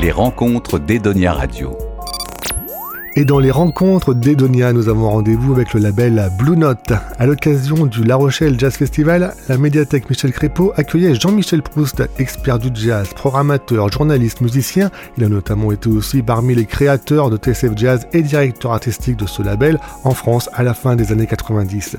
[0.00, 1.76] Les rencontres d'Edonia Radio.
[3.16, 6.92] Et dans les rencontres d'Edonia, nous avons rendez-vous avec le label Blue Note.
[7.18, 12.60] À l'occasion du La Rochelle Jazz Festival, la médiathèque Michel Crépeau accueillait Jean-Michel Proust, expert
[12.60, 14.92] du jazz, programmateur, journaliste, musicien.
[15.16, 19.26] Il a notamment été aussi parmi les créateurs de TSF Jazz et directeur artistique de
[19.26, 21.96] ce label en France à la fin des années 90.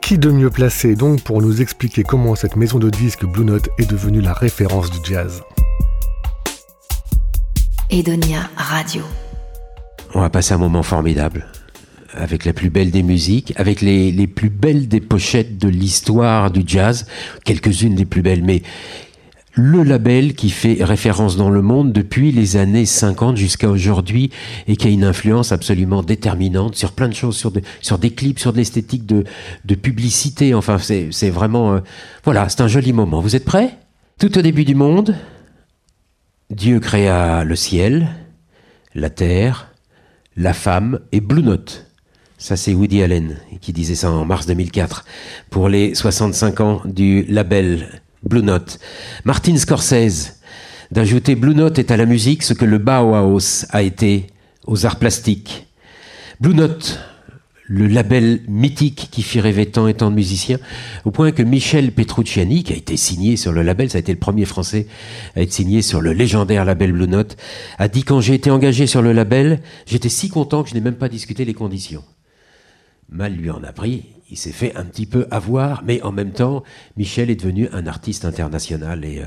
[0.00, 3.68] Qui de mieux placé donc pour nous expliquer comment cette maison de disques Blue Note
[3.76, 5.42] est devenue la référence du jazz?
[7.92, 9.02] Edonia Radio.
[10.14, 11.46] On va passer un moment formidable
[12.14, 16.50] avec la plus belle des musiques, avec les, les plus belles des pochettes de l'histoire
[16.50, 17.06] du jazz,
[17.44, 18.62] quelques-unes des plus belles, mais
[19.52, 24.30] le label qui fait référence dans le monde depuis les années 50 jusqu'à aujourd'hui
[24.68, 28.38] et qui a une influence absolument déterminante sur plein de choses, sur, sur des clips,
[28.38, 29.24] sur de l'esthétique de,
[29.66, 30.54] de publicité.
[30.54, 31.74] Enfin, c'est vraiment...
[31.74, 31.80] Euh,
[32.24, 33.20] voilà, c'est un joli moment.
[33.20, 33.76] Vous êtes prêts?
[34.18, 35.14] Tout au début du monde,
[36.52, 38.08] Dieu créa le ciel,
[38.94, 39.72] la terre,
[40.36, 41.86] la femme et Blue Note.
[42.36, 45.06] Ça, c'est Woody Allen qui disait ça en mars 2004
[45.48, 48.78] pour les 65 ans du label Blue Note.
[49.24, 50.40] Martin Scorsese
[50.90, 54.26] d'ajouter Blue Note est à la musique ce que le Bauhaus a été
[54.66, 55.66] aux arts plastiques.
[56.38, 57.00] Blue Note
[57.72, 60.58] le label mythique qui fit rêver tant et tant de musiciens,
[61.06, 64.12] au point que Michel Petrucciani, qui a été signé sur le label, ça a été
[64.12, 64.86] le premier français
[65.36, 67.38] à être signé sur le légendaire label Blue Note,
[67.78, 70.82] a dit quand j'ai été engagé sur le label, j'étais si content que je n'ai
[70.82, 72.04] même pas discuté les conditions.
[73.08, 76.32] Mal lui en a pris, il s'est fait un petit peu avoir, mais en même
[76.32, 76.64] temps,
[76.96, 79.22] Michel est devenu un artiste international et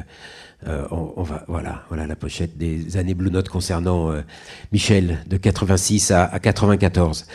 [0.67, 4.23] euh, euh, voilà, voilà la pochette des années Blue Note concernant euh,
[4.71, 7.27] Michel de 86 à, à 94.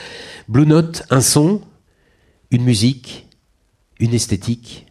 [0.48, 1.60] Blue Note, un son,
[2.50, 3.28] une musique,
[4.00, 4.86] une esthétique,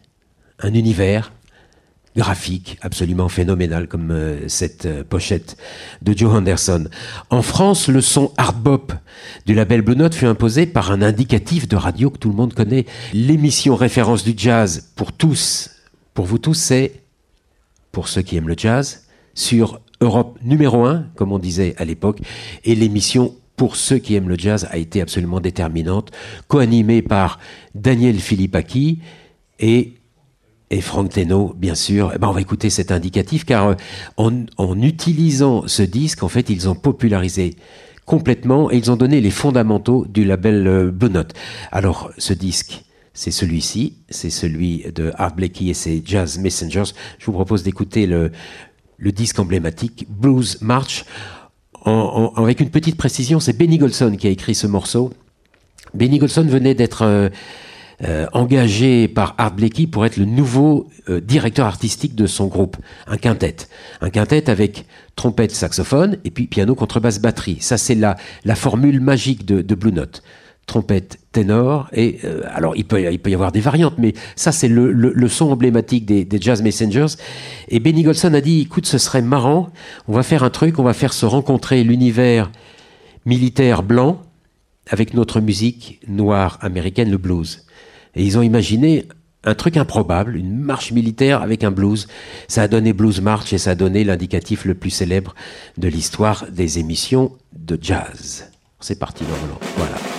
[0.58, 1.34] un univers
[2.16, 5.56] graphique absolument phénoménal comme euh, cette pochette
[6.02, 6.88] de Joe Henderson.
[7.30, 8.92] En France, le son hard bop
[9.46, 12.54] du label Blue Note fut imposé par un indicatif de radio que tout le monde
[12.54, 12.86] connaît.
[13.12, 15.70] L'émission référence du jazz pour tous,
[16.14, 17.00] pour vous tous, c'est
[17.92, 22.20] pour ceux qui aiment le jazz, sur Europe numéro 1, comme on disait à l'époque,
[22.64, 26.10] et l'émission pour ceux qui aiment le jazz a été absolument déterminante,
[26.48, 27.38] co-animée par
[27.74, 29.00] Daniel Philippaki
[29.58, 29.99] et
[30.70, 32.12] et Franck Teno, bien sûr.
[32.14, 33.74] Eh ben, on va écouter cet indicatif car euh,
[34.16, 37.56] en, en, utilisant ce disque, en fait, ils ont popularisé
[38.06, 41.34] complètement et ils ont donné les fondamentaux du label euh, Blue Note.
[41.72, 46.92] Alors, ce disque, c'est celui-ci, c'est celui de Art Blakey et ses Jazz Messengers.
[47.18, 48.30] Je vous propose d'écouter le,
[48.96, 51.04] le disque emblématique Blues March.
[51.84, 55.12] En, en, avec une petite précision, c'est Benny Golson qui a écrit ce morceau.
[55.94, 57.28] Benny Golson venait d'être euh,
[58.02, 62.78] euh, engagé par Art Blakey pour être le nouveau euh, directeur artistique de son groupe,
[63.06, 63.56] un quintet.
[64.00, 67.58] Un quintet avec trompette, saxophone et puis piano, contrebasse, batterie.
[67.60, 70.22] Ça, c'est la, la formule magique de, Blue Note
[70.66, 74.92] trompette, ténor, et euh, alors il peut, y avoir des variantes, mais ça c'est le,
[74.92, 77.16] le, son emblématique des, des, Jazz Messengers.
[77.68, 79.70] Et Benny Golson a dit, écoute, ce serait marrant,
[80.06, 82.52] on va faire un truc, on va faire se rencontrer l'univers
[83.26, 84.22] militaire blanc
[84.88, 87.66] avec notre musique noire américaine, le blues.
[88.14, 89.06] Et ils ont imaginé
[89.44, 92.08] un truc improbable, une marche militaire avec un blues.
[92.48, 95.34] Ça a donné Blues March et ça a donné l'indicatif le plus célèbre
[95.78, 98.50] de l'histoire des émissions de jazz.
[98.80, 99.58] C'est parti, Laurent.
[99.76, 100.09] Voilà.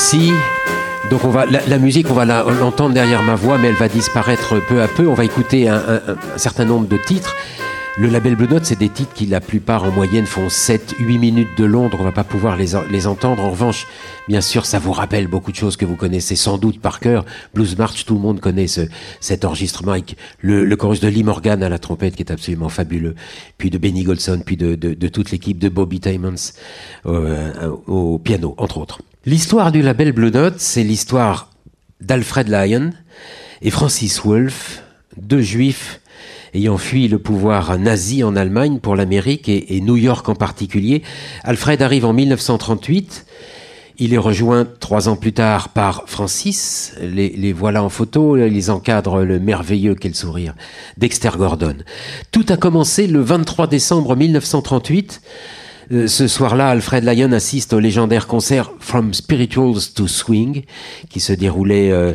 [0.00, 0.32] Merci.
[1.10, 4.54] Donc on va, la, musique, on va l'entendre derrière ma voix, mais elle va disparaître
[4.66, 5.06] peu à peu.
[5.06, 6.00] On va écouter un,
[6.36, 7.36] certain nombre de titres.
[7.98, 11.58] Le label Blue Note, c'est des titres qui, la plupart en moyenne, font 7-8 minutes
[11.58, 11.98] de Londres.
[12.00, 13.44] On va pas pouvoir les, les, entendre.
[13.44, 13.86] En revanche,
[14.26, 17.26] bien sûr, ça vous rappelle beaucoup de choses que vous connaissez sans doute par cœur.
[17.52, 18.82] Blues March, tout le monde connaît ce,
[19.20, 22.70] cet enregistrement avec le, le, chorus de Lee Morgan à la trompette qui est absolument
[22.70, 23.16] fabuleux.
[23.58, 26.52] Puis de Benny Golson, puis de, de, de toute l'équipe de Bobby Timmons
[27.04, 29.00] euh, au piano, entre autres.
[29.26, 31.50] L'histoire du label Blue Note, c'est l'histoire
[32.00, 32.92] d'Alfred Lyon
[33.60, 34.82] et Francis Wolff,
[35.18, 36.00] deux juifs
[36.54, 41.02] ayant fui le pouvoir nazi en Allemagne pour l'Amérique et, New York en particulier.
[41.44, 43.26] Alfred arrive en 1938.
[43.98, 46.94] Il est rejoint trois ans plus tard par Francis.
[47.02, 50.54] Les, les voilà en photo, ils encadrent le merveilleux, quel sourire,
[50.96, 51.76] Dexter Gordon.
[52.32, 55.20] Tout a commencé le 23 décembre 1938.
[55.92, 60.64] Euh, ce soir-là, Alfred Lyon assiste au légendaire concert From Spirituals to Swing,
[61.08, 62.12] qui se déroulait euh,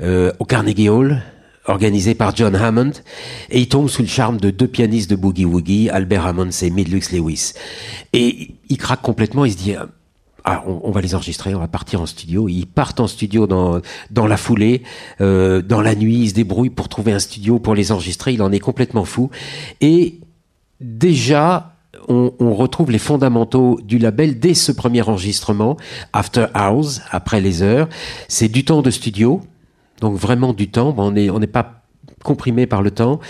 [0.00, 1.22] euh, au Carnegie Hall,
[1.66, 2.92] organisé par John Hammond,
[3.50, 6.70] et il tombe sous le charme de deux pianistes de Boogie Woogie, Albert Hammond et
[6.70, 7.52] Midlux Lewis.
[8.14, 9.74] Et il craque complètement, il se dit,
[10.44, 12.48] ah, on, va les enregistrer, on va partir en studio.
[12.48, 14.82] Ils partent en studio dans, dans la foulée,
[15.20, 18.40] euh, dans la nuit, ils se débrouillent pour trouver un studio pour les enregistrer, il
[18.40, 19.28] en est complètement fou.
[19.82, 20.20] Et
[20.80, 21.77] déjà,
[22.08, 25.76] on, retrouve les fondamentaux du label dès ce premier enregistrement,
[26.12, 27.88] After Hours, après les heures.
[28.28, 29.40] C'est du temps de studio,
[30.00, 30.94] donc vraiment du temps.
[30.96, 31.82] on n'est on n'est pas
[32.24, 33.20] comprimé par le temps.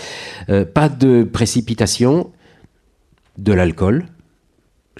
[0.49, 2.31] Euh, pas de précipitation,
[3.37, 4.05] de l'alcool,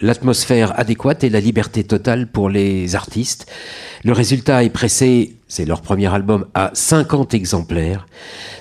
[0.01, 3.51] l'atmosphère adéquate et la liberté totale pour les artistes.
[4.03, 8.05] Le résultat est pressé, c'est leur premier album, à 50 exemplaires,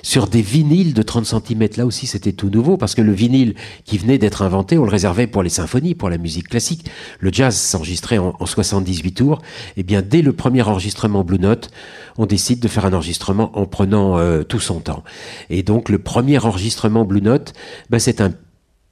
[0.03, 1.69] sur des vinyles de 30 cm.
[1.77, 3.55] Là aussi, c'était tout nouveau, parce que le vinyle
[3.85, 6.91] qui venait d'être inventé, on le réservait pour les symphonies, pour la musique classique.
[7.21, 9.39] Le jazz s'enregistrait en, 78 tours.
[9.77, 11.71] Et eh bien, dès le premier enregistrement Blue Note,
[12.17, 15.05] on décide de faire un enregistrement en prenant euh, tout son temps.
[15.51, 17.53] Et donc, le premier enregistrement Blue Note,
[17.91, 18.33] ben, c'est un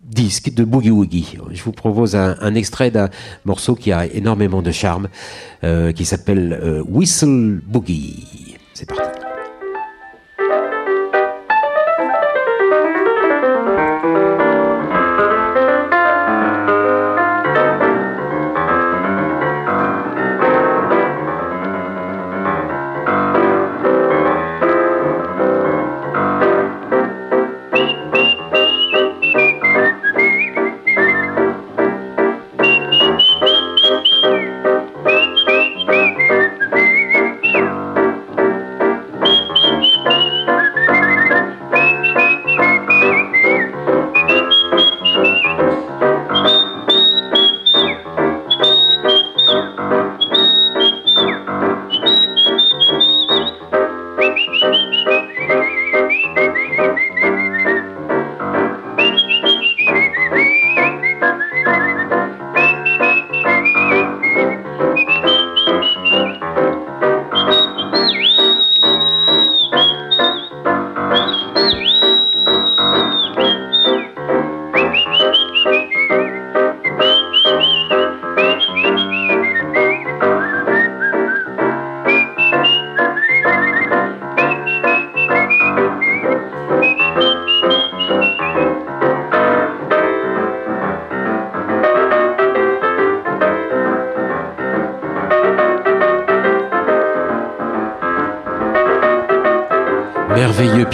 [0.07, 1.39] disque de Boogie Woogie.
[1.51, 3.11] Je vous propose un, extrait d'un
[3.45, 5.09] morceau qui a énormément de charme,
[5.65, 8.57] euh, qui s'appelle euh, Whistle Boogie.
[8.73, 9.26] C'est parti.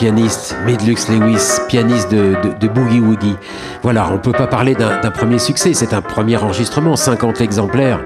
[0.03, 3.37] Pianiste, Midlux Lewis, pianiste de, de, Boogie Woogie.
[3.85, 8.01] Voilà, on peut pas parler d'un premier succès, c'est un premier enregistrement, 50 exemplaires.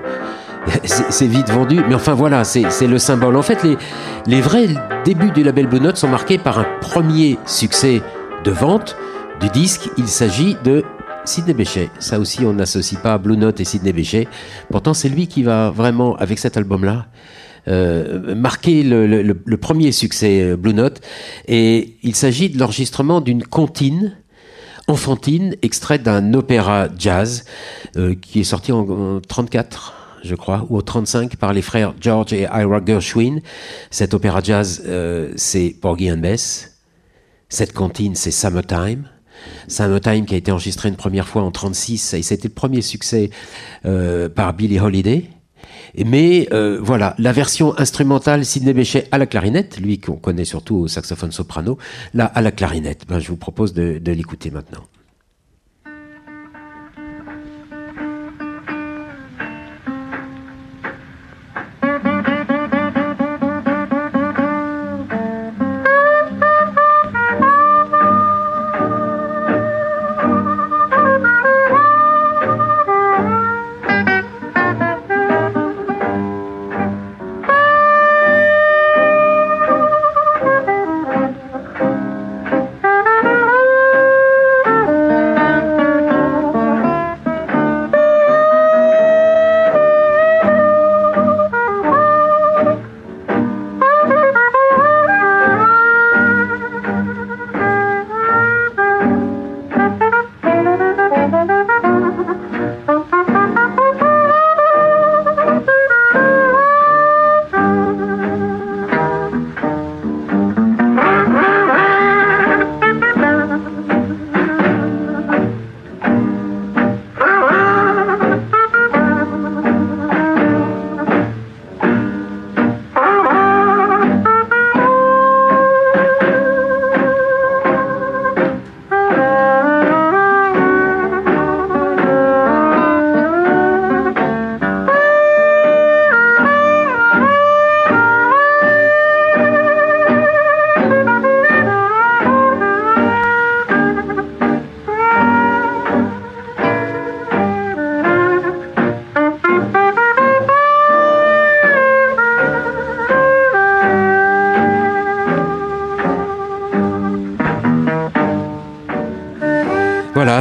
[0.85, 3.37] C'est vite vendu, mais enfin voilà, c'est le symbole.
[3.37, 3.79] En fait, les,
[4.27, 4.69] les vrais
[5.07, 8.03] débuts du label Blue Note sont marqués par un premier succès
[8.45, 8.95] de vente
[9.41, 9.89] du disque.
[9.97, 10.85] Il s'agit de
[11.25, 11.89] Sidney Bechet.
[11.99, 14.29] Ça aussi, on n'associe pas Blue Note et Sidney Bechet.
[14.71, 17.07] Pourtant, c'est lui qui va vraiment, avec cet album-là,
[17.69, 21.01] euh, marqué le, premier succès euh, Blue Note.
[21.47, 24.17] Et il s'agit de l'enregistrement d'une comptine
[24.89, 27.45] enfantine extraite d'un opéra jazz
[27.97, 32.33] euh, qui est sorti en, 1934 je crois, ou au 35 par les frères George
[32.33, 33.41] et Ira Gershwin.
[33.91, 34.83] Cet opéra jazz,
[35.37, 36.79] c'est Porgy and Bess.
[37.49, 39.09] Cette comptine, c'est Summertime.
[39.69, 43.31] Summertime qui a été enregistré une première fois en 36 et c'était le premier succès
[43.85, 45.31] par Billie Holiday.
[46.05, 50.77] Mais euh, voilà, la version instrumentale Sidney Bechet à la clarinette, lui qu'on connaît surtout
[50.77, 51.79] au saxophone soprano,
[52.15, 53.05] là à la clarinette.
[53.09, 54.85] Ben, je vous propose de, de l'écouter maintenant.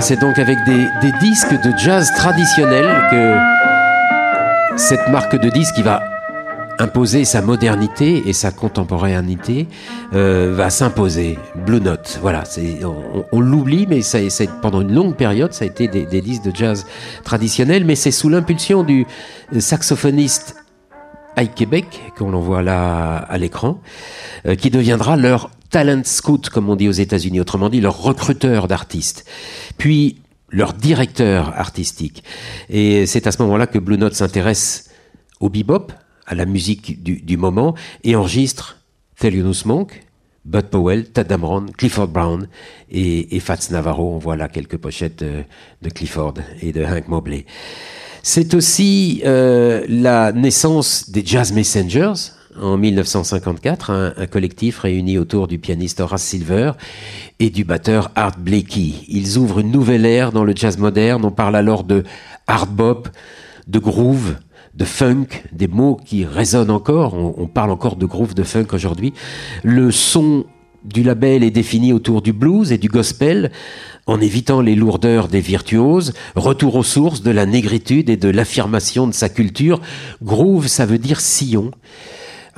[0.08, 6.04] C'est donc avec des, disques de jazz traditionnels que cette marque de disques qui va
[6.78, 9.68] imposer sa modernité et sa contemporanéité
[10.14, 11.40] euh, va s'imposer.
[11.56, 12.44] Blue Note, voilà,
[13.32, 14.20] on, l'oublie, mais ça,
[14.62, 16.86] pendant une longue période, ça a été des, disques de jazz
[17.24, 19.08] traditionnels, mais c'est sous l'impulsion du
[19.58, 20.56] saxophoniste
[21.36, 23.80] Ike Québec, qu'on voit là à l'écran,
[24.46, 28.68] euh, qui deviendra leur talent scout, comme on dit aux États-Unis, autrement dit leur recruteur
[28.68, 29.26] d'artistes,
[29.78, 30.18] puis
[30.50, 32.24] leur directeur artistique.
[32.70, 34.90] Et c'est à ce moment-là que Blue Note s'intéresse
[35.40, 35.92] au bebop,
[36.26, 38.78] à la musique du, moment, et enregistre
[39.20, 40.02] Thelonious Monk,
[40.46, 42.48] Bud Powell, Tad Dameron, Clifford Brown
[42.90, 44.14] et, Fats Navarro.
[44.16, 45.44] On voit là quelques pochettes euh,
[45.82, 47.46] de, Clifford et de Hank Mobley.
[48.22, 52.14] C'est aussi euh, la naissance des Jazz Messengers,
[52.62, 56.72] en 1954, un, collectif réuni autour du pianiste Horace Silver
[57.40, 58.94] et du batteur Art Blakey.
[59.08, 61.26] Ils ouvrent une nouvelle ère dans le jazz moderne.
[61.26, 62.04] On parle alors de
[62.48, 63.10] hard bop,
[63.68, 64.36] de groove,
[64.76, 67.14] de funk, des mots qui résonnent encore.
[67.14, 69.14] On, parle encore de groove, de funk aujourd'hui.
[69.64, 70.46] Le son
[70.84, 73.52] du label est défini autour du blues et du gospel,
[74.06, 79.08] en évitant les lourdeurs des virtuoses, retour aux sources de la négritude et de l'affirmation
[79.08, 79.82] de sa culture.
[80.22, 81.72] Groove, ça veut dire sillon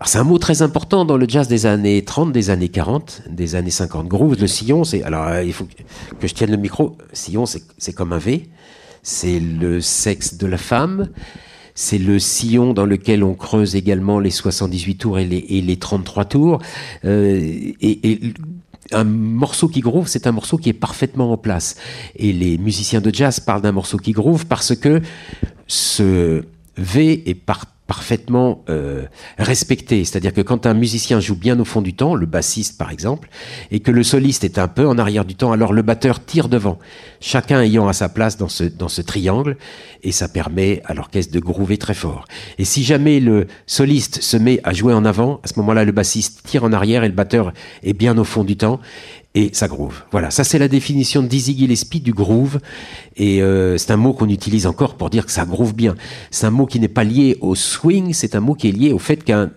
[0.06, 3.56] c'est un mot très important dans le jazz des années 30, des années 40, des
[3.56, 4.08] années 50.
[4.08, 5.02] Groove, le sillon, c'est.
[5.04, 5.68] Alors, euh, il faut
[6.20, 6.98] que je tienne le micro.
[7.14, 8.48] Sillon, c'est comme un V.
[9.02, 11.10] C'est le sexe de la femme.
[11.74, 15.78] C'est le sillon dans lequel on creuse également les 78 tours et les, et les
[15.78, 16.60] 33 tours.
[17.06, 17.38] Euh,
[17.82, 18.34] et, et
[18.92, 21.76] un morceau qui groove, c'est un morceau qui est parfaitement en place.
[22.16, 25.02] Et les musiciens de jazz parlent d'un morceau qui groove parce que
[25.66, 26.44] ce
[26.78, 29.06] V est par parfaitement euh,
[29.40, 30.04] respecté.
[30.06, 33.30] C'est-à-dire que quand un musicien joue bien au fond du temps, le bassiste par exemple,
[33.72, 36.50] et que le soliste est un peu en arrière du temps, alors le batteur tire
[36.50, 36.78] devant,
[37.22, 39.58] chacun ayant à sa place dans ce, dans ce triangle,
[40.04, 42.26] et ça permet à l'orchestre de groover très fort.
[42.60, 45.92] Et si jamais le soliste se met à jouer en avant, à ce moment-là, le
[45.94, 47.54] bassiste tire en arrière et le batteur
[47.84, 48.80] est bien au fond du temps,
[49.38, 50.04] et ça groove.
[50.12, 52.60] Voilà, ça c'est la définition de Dizzy Gillespie du groove.
[53.18, 55.94] Et euh, c'est un mot qu'on utilise encore pour dire que ça groove bien.
[56.32, 58.92] C'est un mot qui n'est pas lié au swing, c'est un mot qui est lié
[58.94, 59.52] au fait qu'un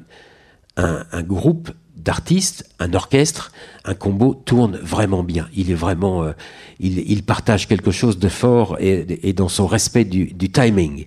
[0.77, 3.53] un, groupe d'artistes, un orchestre,
[3.85, 5.49] un combo tourne vraiment bien.
[5.55, 6.33] Il est vraiment, euh,
[6.79, 11.07] il, partage quelque chose de fort et, dans son respect du, timing.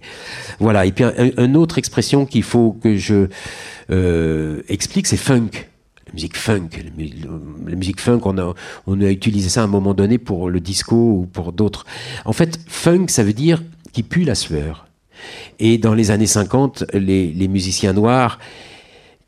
[0.60, 0.88] Voilà.
[0.88, 3.28] Et puis un, une autre expression qu'il faut que je
[3.92, 5.52] euh, explique, c'est funk
[6.14, 6.70] musique funk.
[7.68, 8.54] La musique funk, on a,
[8.88, 11.86] on a utilisé ça à un moment donné pour le disco ou pour d'autres.
[12.26, 14.88] En fait, funk, ça veut dire qui pue la sueur.
[15.60, 18.40] Et dans les années 50, les, les musiciens noirs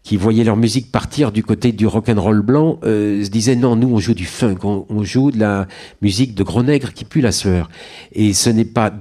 [0.06, 3.56] qui voyaient leur musique partir du côté du rock and roll blanc euh, se disaient
[3.56, 5.68] non nous on joue du funk on, joue de la
[6.04, 7.70] musique de gros nègres qui pue la sueur.
[8.14, 8.94] Et ce n'est pas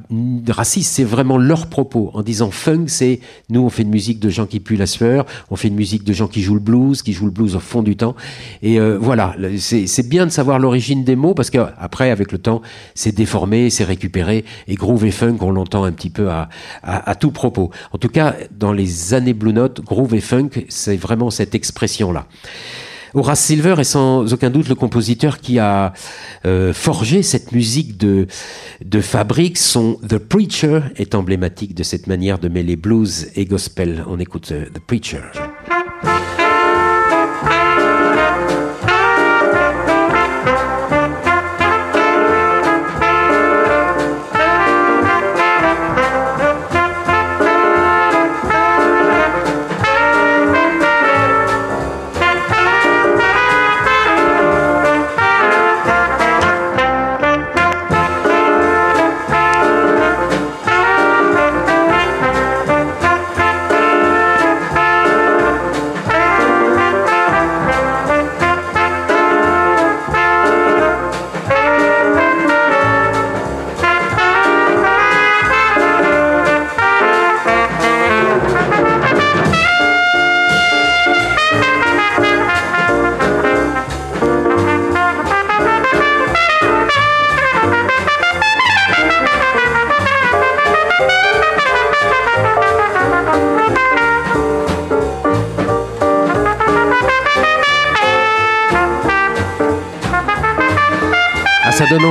[0.49, 3.21] raciste c'est vraiment leur propos en disant funk c'est
[3.51, 6.05] nous on fait une musique de gens qui puent la sueur on fait une musique
[6.05, 8.17] de gens qui jouent le blues qui jouent le blues au fond du temps.
[8.63, 12.39] Et euh, voilà c'est bien de savoir l'origine des mots parce que après avec le
[12.39, 12.63] temps
[12.95, 16.49] c'est déformé c'est récupéré et groove et funk on l'entend un petit peu à,
[16.83, 17.71] à, à tout propos.
[17.93, 22.27] En tout cas dans les années Blue Note groove et funk c'est vraiment cette expression-là.
[23.15, 25.93] Horace Silver est sans aucun doute le compositeur qui a
[26.47, 28.27] euh, forgé cette musique de,
[28.85, 29.57] de fabrique.
[29.57, 34.05] Son The Preacher est emblématique de cette manière de mêler blues et gospel.
[34.09, 35.21] On écoute euh, The Preacher.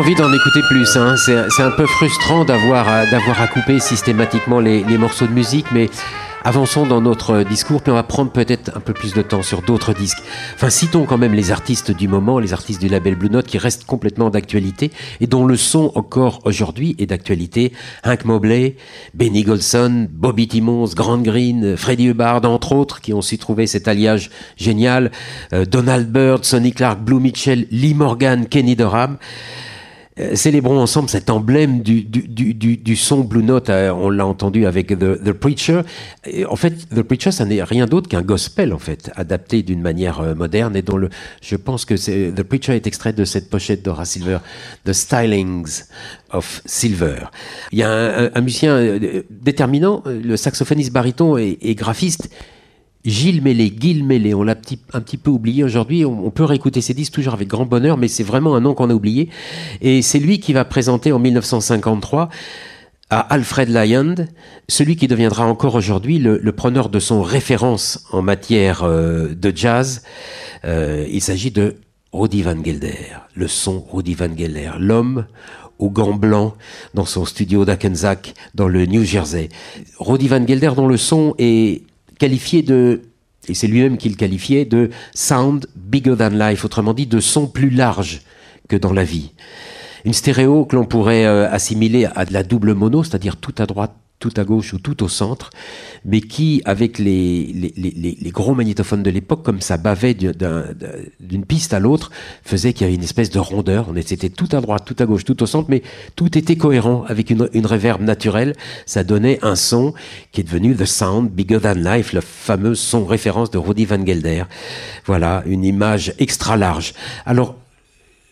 [0.03, 0.97] Envie d'en écouter plus.
[0.97, 1.15] Hein.
[1.15, 5.89] C'est un peu frustrant d'avoir à, à couper systématiquement les, morceaux de musique, mais
[6.45, 9.61] Avançons dans notre discours, puis on va prendre peut-être un peu plus de temps sur
[9.61, 10.21] d'autres disques.
[10.55, 13.57] Enfin, citons quand même les artistes du moment, les artistes du label Blue Note qui
[13.57, 14.91] restent complètement d'actualité
[15.21, 17.71] et dont le son encore aujourd'hui est d'actualité.
[18.03, 18.75] Hank Mobley,
[19.13, 23.87] Benny Golson, Bobby Timmons, Grant Green, Freddie Hubbard, entre autres, qui ont su trouver cet
[23.87, 25.11] alliage génial.
[25.53, 29.17] Euh, Donald Byrd, Sonny Clark, Blue Mitchell, Lee Morgan, Kenny Dorham.
[30.19, 33.69] Euh, célébrons ensemble cet emblème du, du, du, du son Blue Note.
[33.69, 35.81] Euh, on l'a entendu avec The, The Preacher.
[36.47, 40.19] En fait, The Preacher, ça n'est rien d'autre qu'un gospel, en fait, adapté d'une manière
[40.19, 41.09] euh, moderne et dont le,
[41.41, 44.37] je pense que The Preacher est extrait de cette pochette d'Ora Silver,
[44.85, 45.83] The Stylings
[46.31, 47.25] of Silver.
[47.71, 52.29] Il y a un, musicien déterminant, le saxophoniste baryton et, et graphiste,
[53.05, 56.05] Gilles Mellet, Gilles Mellet, on l'a petit, un petit peu oublié aujourd'hui.
[56.05, 58.89] On, peut réécouter ses disques toujours avec grand bonheur, mais c'est vraiment un nom qu'on
[58.89, 59.29] a oublié.
[59.81, 62.29] Et c'est lui qui va présenter en 1953
[63.09, 64.15] à Alfred Lyand,
[64.69, 69.51] celui qui deviendra encore aujourd'hui le, le, preneur de son référence en matière euh, de
[69.55, 70.03] jazz.
[70.63, 71.75] Euh, il s'agit de
[72.13, 75.25] Rudy Van Gelder, le son Rudy Van Gelder, l'homme
[75.77, 76.53] aux gants blancs
[76.93, 79.49] dans son studio d'Akensack dans le New Jersey.
[79.99, 81.83] Rudy Van Gelder dont le son est
[82.19, 83.01] qualifié de,
[83.47, 87.47] et c'est lui-même qui le qualifiait, de sound bigger than life, autrement dit de son
[87.47, 88.21] plus large
[88.69, 89.31] que dans la vie.
[90.05, 93.65] Une stéréo que l'on pourrait euh, assimiler à de la double mono, c'est-à-dire tout à
[93.65, 95.49] droite, tout à gauche ou tout au centre,
[96.05, 97.45] mais qui, avec les,
[97.75, 102.09] les, gros magnétophones de l'époque, comme ça bavait d'une piste à l'autre,
[102.43, 103.87] faisait qu'il y avait une espèce de rondeur.
[103.89, 105.83] On était tout à droite, tout à gauche, tout au centre, mais
[106.15, 108.55] tout était cohérent avec une, une réverb naturelle.
[108.85, 109.93] Ça donnait un son
[110.31, 114.05] qui est devenu The Sound Bigger Than Life, le fameux son référence de Rudy Van
[114.05, 114.45] Gelder.
[115.05, 116.93] Voilà, une image extra large.
[117.25, 117.55] Alors,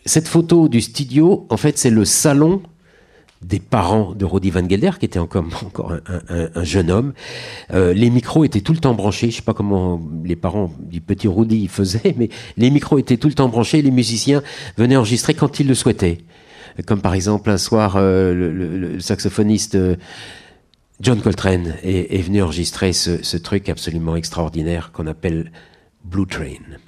[0.06, 2.62] cette photo du studio, en fait, c'est le salon
[3.44, 5.44] des parents de Rodi Van Gelder, qui était encore,
[5.90, 7.12] un, un, un jeune homme.
[7.72, 9.30] Euh, les micros étaient tout le temps branchés.
[9.30, 13.28] Je sais pas comment les parents du petit Rudi faisaient, mais les micros étaient tout
[13.28, 13.82] le temps branchés.
[13.82, 14.42] Les musiciens
[14.76, 16.18] venaient enregistrer quand ils le souhaitaient.
[16.86, 19.96] Comme par exemple un soir, euh, le, saxophoniste euh,
[21.00, 25.50] John Coltrane est, venu enregistrer ce truc absolument extraordinaire qu'on appelle
[26.04, 26.78] Blue Train.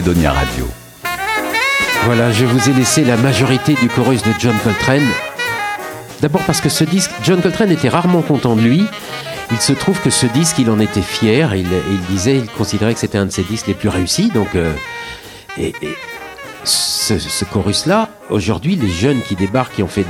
[0.00, 0.68] Radio.
[2.04, 5.06] Voilà, je vous ai laissé la majorité du chorus de John Coltrane.
[6.20, 8.84] D'abord parce que ce disque, John Coltrane était rarement content de lui.
[9.50, 11.52] Il se trouve que ce disque, il en était fier.
[11.56, 11.66] Il,
[12.08, 14.30] disait, il considérait que c'était un de ses disques les plus réussis.
[14.30, 14.72] Donc, euh,
[16.62, 20.06] ce, chorus-là, aujourd'hui, les jeunes qui débarquent, qui ont fait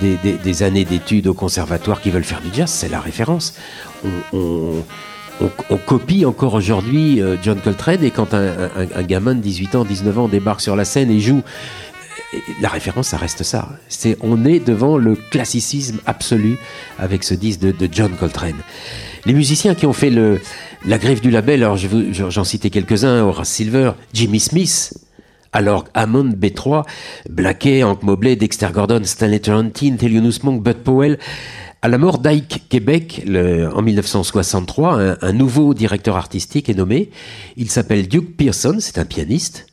[0.00, 3.54] des, années d'études au conservatoire, qui veulent faire du jazz, c'est la référence.
[5.40, 9.40] On, on copie encore aujourd'hui euh, John Coltrane, et quand un, un, un gamin de
[9.40, 11.42] 18 ans, 19 ans débarque sur la scène et joue
[12.60, 13.68] la référence, ça reste ça.
[13.88, 16.58] C'est, on est devant le classicisme absolu
[16.98, 18.56] avec ce disque de, de John Coltrane.
[19.24, 20.40] Les musiciens qui ont fait le,
[20.84, 24.94] la griffe du label, alors je j'en citais quelques-uns, Horace Silver, Jimmy Smith,
[25.56, 26.84] alors Hammond, B3,
[27.30, 31.18] Blackey, Hank Mobley, Dexter Gordon, Stanley Turrentine, Thelonious Monk, Bud Powell.
[31.80, 37.10] À la mort d'Ike Québec, en 1963, un, nouveau directeur artistique est nommé.
[37.56, 39.66] Il s'appelle Duke Pearson, c'est un pianiste.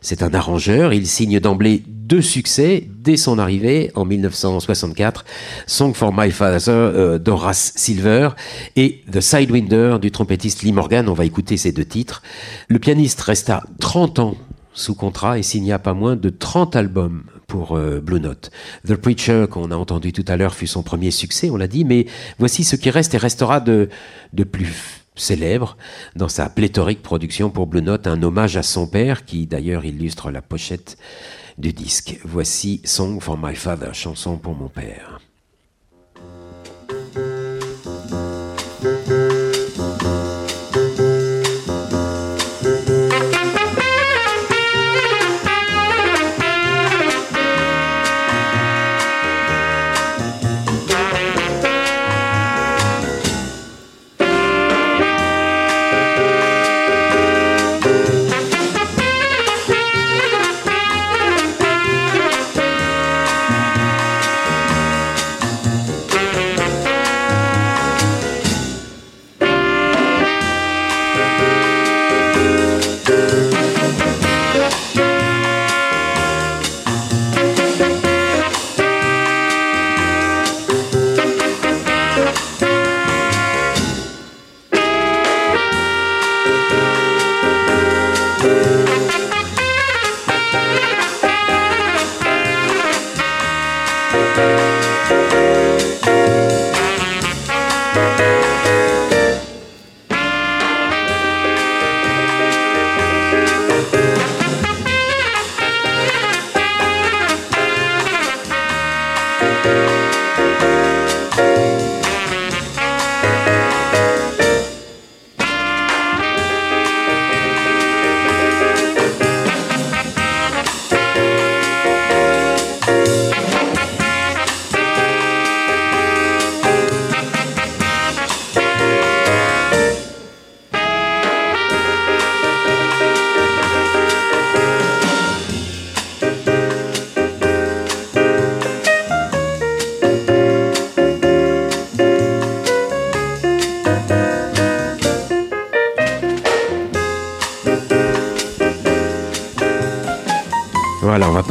[0.00, 0.92] C'est un arrangeur.
[0.92, 5.24] Il signe d'emblée deux succès dès son arrivée en 1964.
[5.66, 8.30] Song for My Father euh, Silver
[8.76, 11.08] et The Sidewinder du trompettiste Lee Morgan.
[11.08, 12.22] On va écouter ces deux titres.
[12.68, 14.36] Le pianiste resta 30 ans
[14.78, 18.50] sous contrat et signa pas moins de 30 albums pour euh, Blue Note.
[18.86, 21.84] The Preacher, qu'on a entendu tout à l'heure, fut son premier succès, on l'a dit,
[21.84, 22.06] mais
[22.38, 23.88] voici ce qui reste et restera de,
[24.32, 25.76] de plus célèbre
[26.14, 30.30] dans sa pléthorique production pour Blue Note, un hommage à son père qui d'ailleurs illustre
[30.30, 30.96] la pochette
[31.58, 32.20] du disque.
[32.24, 35.20] Voici Song for My Father, chanson pour mon père.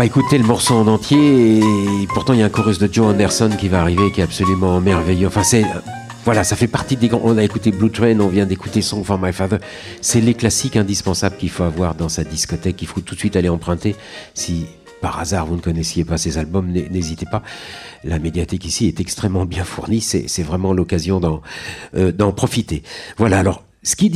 [0.07, 3.49] Écouter le morceau en entier, et pourtant il y a un chorus de Joe Anderson
[3.59, 5.27] qui va arriver qui est absolument merveilleux.
[5.27, 5.65] Enfin, c'est.
[6.23, 7.19] Voilà, ça fait partie des grands.
[7.25, 9.57] On a écouté Blue Train, on vient d'écouter Song for My Father.
[9.99, 13.35] C'est les classiques indispensables qu'il faut avoir dans sa discothèque, qu'il faut tout de suite
[13.35, 13.97] aller emprunter.
[14.33, 14.67] Si
[15.01, 17.43] par hasard vous ne connaissiez pas ces albums, n'hé- n'hésitez pas.
[18.05, 19.99] La médiathèque ici est extrêmement bien fournie.
[19.99, 21.41] C'est vraiment l'occasion d'en
[21.95, 22.81] euh, d'en profiter.
[23.17, 23.63] Voilà, alors.
[23.83, 24.09] Ce qui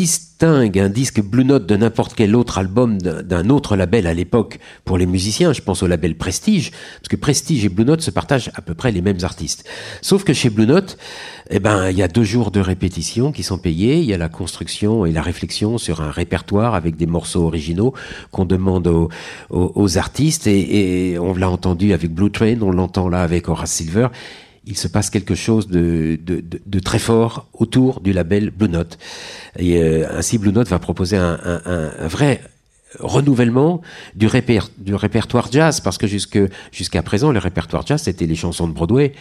[0.47, 4.59] un disque Blue Note de n'importe quel autre album d'un autre label à l'époque.
[4.85, 8.11] Pour les musiciens, je pense au label Prestige, parce que Prestige et Blue Note se
[8.11, 9.67] partagent à peu près les mêmes artistes.
[10.01, 10.97] Sauf que chez Blue Note,
[11.49, 14.17] eh ben, il y a deux jours de répétition qui sont payés, il y a
[14.17, 17.93] la construction et la réflexion sur un répertoire avec des morceaux originaux
[18.31, 19.09] qu'on demande
[19.49, 23.71] aux artistes, et, et on l'a entendu avec Blue Train, on l'entend là avec Horace
[23.71, 24.07] Silver
[24.65, 28.69] il se passe quelque chose de, de, de, de très fort autour du label Blue
[28.69, 28.97] Note.
[29.57, 32.41] Et euh, ainsi, Blue Note va proposer un, un, un, un vrai
[32.99, 33.81] renouvellement
[34.15, 38.67] du, réper, du répertoire jazz, parce que jusqu'à présent, le répertoire jazz, c'était les chansons
[38.67, 39.13] de Broadway,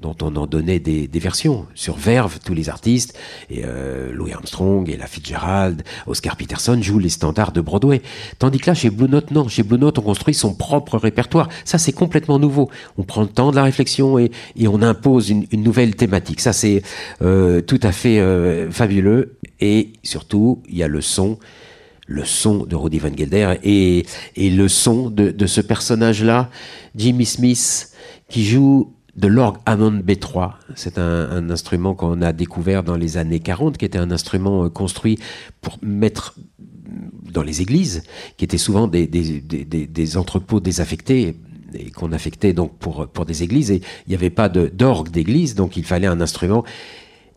[0.00, 1.66] dont on en donnait des, des versions.
[1.74, 3.18] Sur Verve, tous les artistes,
[3.50, 8.02] et euh, Louis Armstrong, et la Fitzgerald, Oscar Peterson jouent les standards de Broadway.
[8.38, 9.48] Tandis que là, chez Blue Note, non.
[9.48, 11.48] Chez Blue Note, on construit son propre répertoire.
[11.64, 12.70] Ça, c'est complètement nouveau.
[12.98, 16.40] On prend le temps de la réflexion et, et on impose une, une nouvelle thématique.
[16.40, 16.82] Ça, c'est
[17.22, 19.36] euh, tout à fait euh, fabuleux.
[19.60, 21.38] Et surtout, il y a le son
[22.06, 26.50] le son de Rudy Van Gelder et, et le son de, de ce personnage-là,
[26.94, 27.92] Jimmy Smith,
[28.28, 30.52] qui joue de l'orgue Hammond B3.
[30.74, 34.68] C'est un, instrument qu'on a découvert dans les années 40, qui était un instrument euh,
[34.68, 35.18] construit
[35.60, 36.36] pour mettre
[37.32, 38.02] dans les églises,
[38.36, 41.34] qui étaient souvent des, des, entrepôts désaffectés
[41.74, 43.70] et qu'on affectait donc pour, pour des églises.
[43.70, 46.64] Et il n'y avait pas d'orgue d'église, donc il fallait un instrument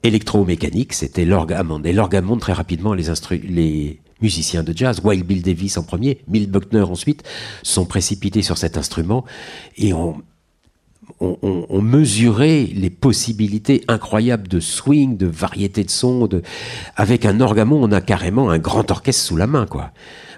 [0.04, 1.82] électromécanique, c'était l'orgue Hammond.
[1.84, 3.06] Et l'orgue Hammond, très rapidement, les,
[3.44, 7.24] les musiciens de jazz, Wild Bill Davis en premier, Milt Buckner ensuite,
[7.64, 9.26] sont précipités sur cet instrument
[9.78, 10.22] et ont
[11.20, 16.30] on, mesurait les possibilités incroyables de swing, de variété de sons.
[16.96, 19.92] Avec un orgamon, on a carrément un grand orchestre sous la main, quoi.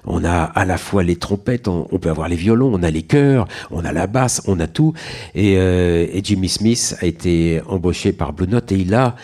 [0.05, 3.03] On a à la fois les trompettes, on, peut avoir les violons, on a les
[3.03, 4.93] chœurs, on a la basse, on a tout.
[5.35, 9.15] Et, euh, Jimmy Smith a été embauché par Blue Note et il a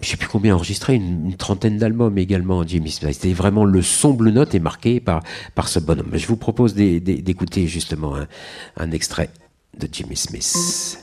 [0.00, 3.14] je sais plus combien enregistré, une, trentaine d'albums également, Jimmy Smith.
[3.14, 5.22] C'était vraiment le son Blue Note est marqué par,
[5.54, 6.10] par ce bonhomme.
[6.12, 8.16] Je vous propose d'écouter justement
[8.76, 9.30] un extrait
[9.78, 11.02] de Jimmy Smith.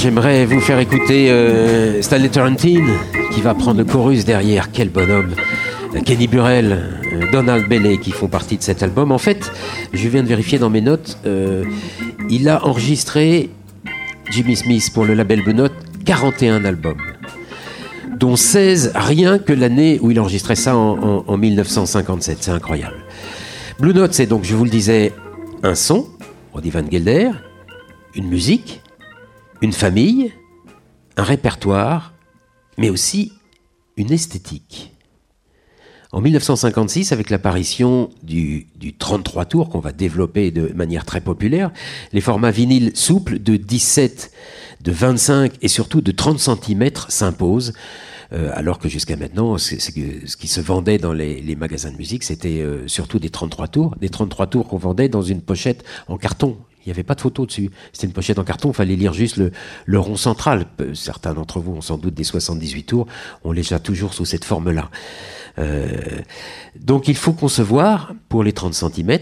[0.00, 2.90] J'aimerais vous faire écouter euh, Stanley Tarantine
[3.32, 4.72] qui va prendre le chorus derrière.
[4.72, 5.34] Quel bonhomme
[6.06, 6.72] Kenny Burrell,
[7.12, 9.12] euh, Donald Bailey qui font partie de cet album.
[9.12, 9.52] En fait,
[9.92, 11.64] je viens de vérifier dans mes notes, euh,
[12.30, 13.50] il a enregistré
[14.30, 15.74] Jimmy Smith pour le label Blue Note
[16.06, 17.02] 41 albums,
[18.16, 22.38] dont 16 rien que l'année où il enregistrait ça en 1957.
[22.40, 22.96] C'est incroyable.
[23.78, 25.12] Blue Note, c'est donc, je vous le disais,
[25.62, 26.06] un son,
[26.54, 27.30] Roddy Van Gelder,
[28.14, 28.80] une musique,
[29.62, 30.32] une famille,
[31.16, 32.14] un répertoire,
[32.78, 33.32] mais aussi
[33.96, 34.92] une esthétique.
[36.12, 38.66] En 1956, avec l'apparition du,
[38.98, 41.70] 33 tours qu'on va développer de manière très populaire,
[42.12, 44.32] les formats vinyles souples de 17,
[44.80, 47.74] de 25 et surtout de 30 cm s'imposent.
[48.32, 52.60] Euh, alors que jusqu'à maintenant, ce qui se vendait dans les, magasins de musique, c'était
[52.60, 56.56] euh, surtout des 33 tours, des 33 tours qu'on vendait dans une pochette en carton.
[56.84, 57.70] Il n'y avait pas de photo dessus.
[57.92, 59.40] C'était une pochette en carton, il fallait lire juste
[59.86, 60.66] le, rond central.
[60.94, 63.06] Certains d'entre vous ont sans doute des 78 tours,
[63.44, 64.90] on les a toujours sous cette forme-là.
[65.58, 66.20] Euh,
[66.78, 69.18] donc il faut concevoir, pour les 30 cm,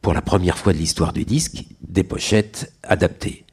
[0.00, 3.44] pour la première fois de l'histoire du disque, des pochettes adaptées.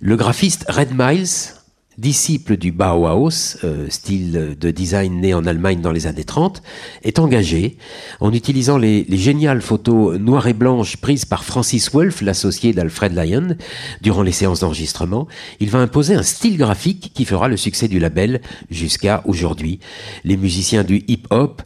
[0.00, 1.54] Le graphiste Red Miles
[1.98, 6.62] disciple du Bauhaus, euh, style de design né en Allemagne dans les années 30,
[7.02, 7.76] est engagé
[8.20, 13.56] en utilisant les, géniales photos noires et blanches prises par Francis Wolff, l'associé d'Alfred Lyon,
[14.00, 15.28] durant les séances d'enregistrement.
[15.60, 19.78] Il va imposer un style graphique qui fera le succès du label jusqu'à aujourd'hui.
[20.24, 21.62] Les musiciens du hip-hop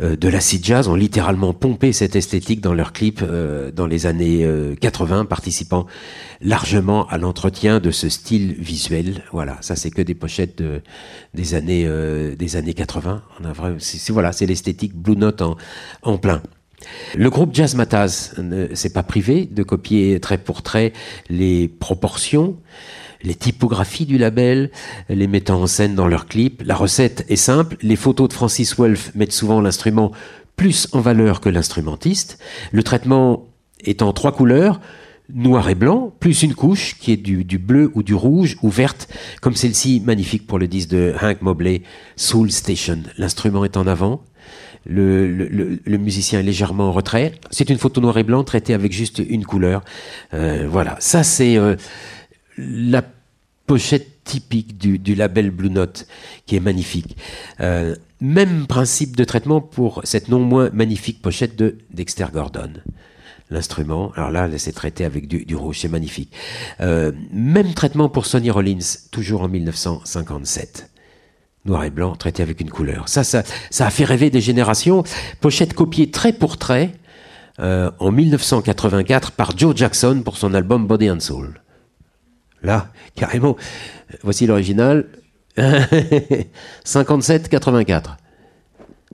[0.00, 4.46] de l'acid jazz ont littéralement pompé cette esthétique dans leurs clips euh, dans les années
[4.80, 5.86] 80, euh, participant
[6.40, 9.22] largement à l'entretien de ce style visuel.
[9.32, 10.62] Voilà, ça c'est que des pochettes
[11.34, 11.88] des années
[12.36, 13.22] des années 80.
[13.40, 15.56] On a vrai, c'est, voilà, c'est l'esthétique Blue Note en,
[16.02, 16.42] en plein.
[17.16, 20.92] Le groupe Jazz Mataz ne s'est pas privé de copier trait pour trait
[21.30, 22.56] les proportions,
[23.24, 24.70] les typographies du label,
[25.08, 26.62] les mettant en scène dans leurs clips.
[26.64, 30.12] La recette est simple, les photos de Francis Wolff mettent souvent l'instrument
[30.56, 32.38] plus en valeur que l'instrumentiste.
[32.70, 33.48] Le traitement
[33.82, 34.80] est en trois couleurs,
[35.32, 39.08] noir et blanc, plus une couche qui est du, bleu ou du rouge ou verte,
[39.40, 41.82] comme celle-ci, magnifique pour le disque de Hank Mobley,
[42.16, 43.02] Soul Station.
[43.16, 44.22] L'instrument est en avant,
[44.86, 47.32] le, musicien est légèrement en retrait.
[47.50, 49.82] C'est une photo noir et blanc traitée avec juste une couleur.
[50.34, 51.76] Euh, voilà, ça c'est euh,
[52.58, 53.02] la
[53.66, 56.06] pochette typique du, label Blue Note,
[56.46, 57.16] qui est magnifique.
[57.60, 62.70] Euh, même principe de traitement pour cette non moins magnifique pochette de Dexter Gordon
[63.50, 64.12] l'instrument.
[64.16, 66.32] Alors là, c'est traité avec du, rouge, c'est magnifique.
[66.80, 68.78] Euh, même traitement pour Sonny Rollins,
[69.10, 70.90] toujours en 1957.
[71.66, 73.08] Noir et blanc, traité avec une couleur.
[73.08, 75.02] Ça, ça, ça a fait rêver des générations.
[75.40, 76.92] Pochette copiée trait pour trait
[77.60, 81.60] euh, en 1984 par Joe Jackson pour son album Body and Soul.
[82.64, 83.56] Là, carrément,
[84.22, 85.06] voici l'original.
[86.84, 88.16] 57-84.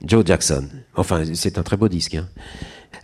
[0.03, 0.67] Joe Jackson.
[0.95, 2.15] Enfin, c'est un très beau disque.
[2.15, 2.27] Hein.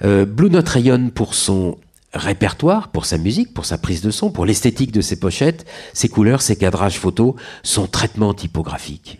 [0.03, 1.77] Euh, Blue Note rayonne pour son
[2.13, 6.09] répertoire, pour sa musique, pour sa prise de son, pour l'esthétique de ses pochettes, ses
[6.09, 9.19] couleurs, ses cadrages photos, son traitement typographique.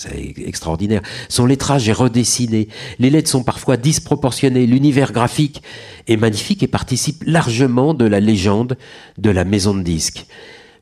[0.00, 1.02] C'est extraordinaire.
[1.28, 2.68] Son lettrage est redessiné.
[2.98, 4.66] Les lettres sont parfois disproportionnées.
[4.66, 5.62] L'univers graphique
[6.08, 8.78] est magnifique et participe largement de la légende
[9.18, 10.24] de la maison de disques.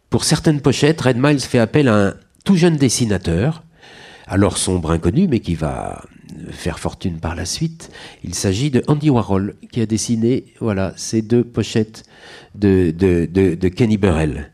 [0.09, 3.64] Pour certaines pochettes, Red Miles fait appel à un tout jeune dessinateur,
[4.28, 6.04] alors sombre inconnu, mais qui va
[6.50, 7.90] faire fortune par la suite.
[8.22, 12.04] Il s'agit de Andy Warhol qui a dessiné voilà ces deux pochettes
[12.54, 14.52] de, de, Kenny Burrell.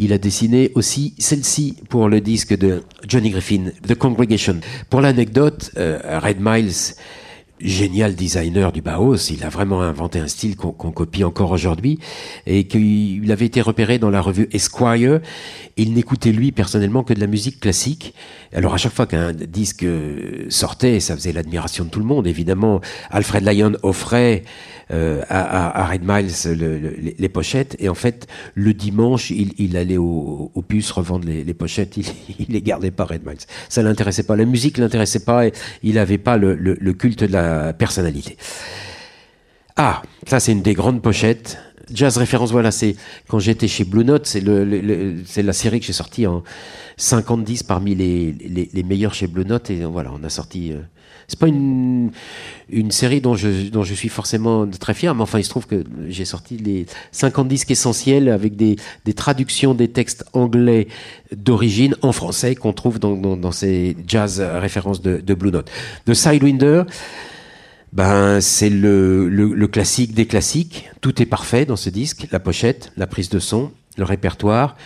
[0.00, 4.60] Il a dessiné aussi celle-ci pour le disque de Johnny Griffin, The Congregation.
[4.90, 6.94] Pour l'anecdote, euh, Red Miles
[7.60, 9.30] génial designer du Bauhaus.
[9.30, 11.98] Il a vraiment inventé un style qu'on copie encore aujourd'hui
[12.46, 15.20] et qu'il avait été repéré dans la revue Esquire.
[15.76, 18.14] Il n'écoutait lui personnellement que de la musique classique.
[18.52, 19.86] Alors à chaque fois qu'un disque
[20.48, 22.26] sortait, ça faisait l'admiration de tout le monde.
[22.26, 24.44] Évidemment, Alfred Lyon offrait
[24.90, 30.62] euh, à, Red Miles les, pochettes et en fait le dimanche il, allait au, au,
[30.62, 31.96] puce revendre les, pochettes.
[31.96, 32.06] Il,
[32.38, 33.38] il, les gardait pas Red Miles.
[33.68, 34.36] Ça l'intéressait pas.
[34.36, 38.36] La musique l'intéressait pas et il n'avait pas le, le culte de la personnalité.
[39.76, 41.58] Ah, ça c'est une des grandes pochettes.
[41.92, 42.96] Jazz référence, voilà, c'est
[43.28, 46.42] quand j'étais chez Blue Note, c'est le, la série que j'ai sortie en
[46.98, 48.32] 50-10 parmi les,
[48.72, 50.72] les, meilleurs chez Blue Note et voilà, on a sorti.
[50.72, 50.80] Euh,
[51.28, 52.10] c'est pas une,
[52.70, 55.66] une série dont je, dont je suis forcément très fier, mais enfin il se trouve
[55.66, 60.88] que j'ai sorti les 50 disques essentiels avec des, des traductions des textes anglais
[61.34, 65.70] d'origine en français qu'on trouve dans, dans, ces jazz références de, de Blue Note.
[66.06, 66.84] De Sidewinder
[67.92, 70.90] ben c'est le, classique des classiques.
[71.00, 74.76] Tout est parfait dans ce disque la pochette, la prise de son, le répertoire,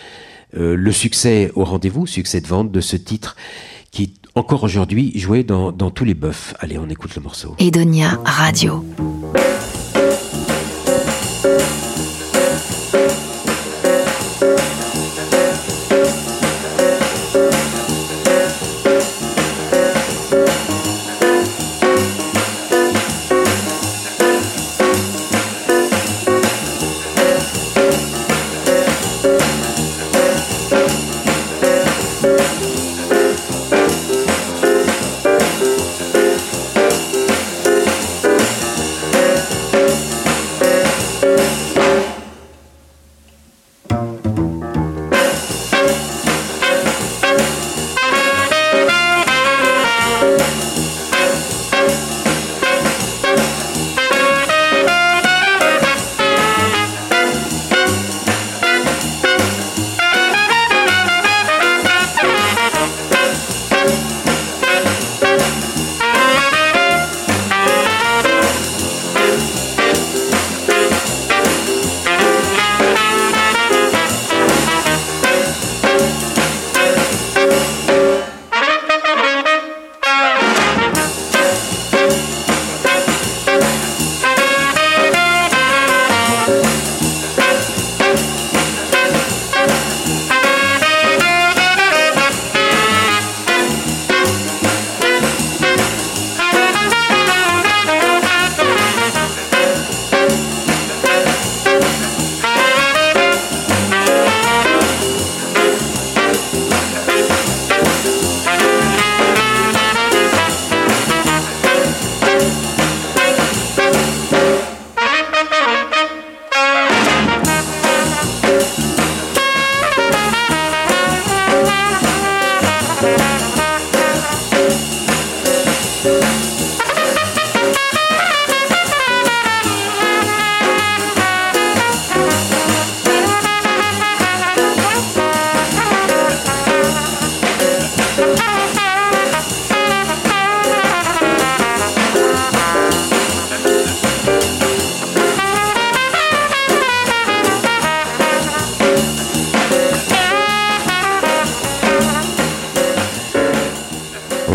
[0.55, 3.35] euh, le succès au rendez-vous, succès de vente de ce titre
[3.91, 6.53] qui encore aujourd'hui joué dans, dans tous les bœufs.
[6.59, 7.55] Allez, on écoute le morceau.
[7.59, 8.83] Edonia Radio.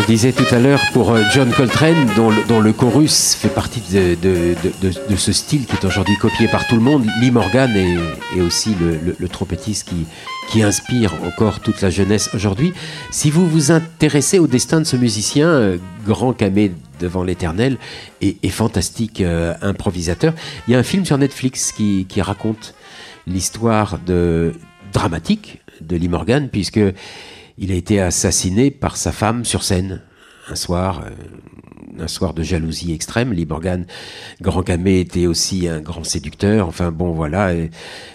[0.09, 4.17] On disait tout à l'heure pour euh, John Coltrane, dont le, chorus fait partie de,
[5.19, 9.29] ce style qui est aujourd'hui copié par tout le monde, Lee Morgan est, aussi le,
[9.29, 9.91] trompettiste
[10.49, 12.73] qui, inspire encore toute la jeunesse aujourd'hui.
[13.11, 17.77] Si vous vous intéressez au destin de ce musicien, euh, grand camé devant l'éternel
[18.23, 20.33] et, fantastique euh, improvisateur,
[20.67, 22.73] il y a un film sur Netflix qui, raconte
[23.27, 23.99] l'histoire
[24.91, 26.81] dramatique de Lee Morgan, puisque
[27.59, 30.03] il a été assassiné par sa femme sur scène
[30.51, 33.33] un soir, euh, un soir de jalousie extrême.
[33.33, 33.87] Lee Morgan,
[34.41, 36.69] grand camé, était aussi un grand séducteur.
[36.69, 37.53] Enfin bon, voilà,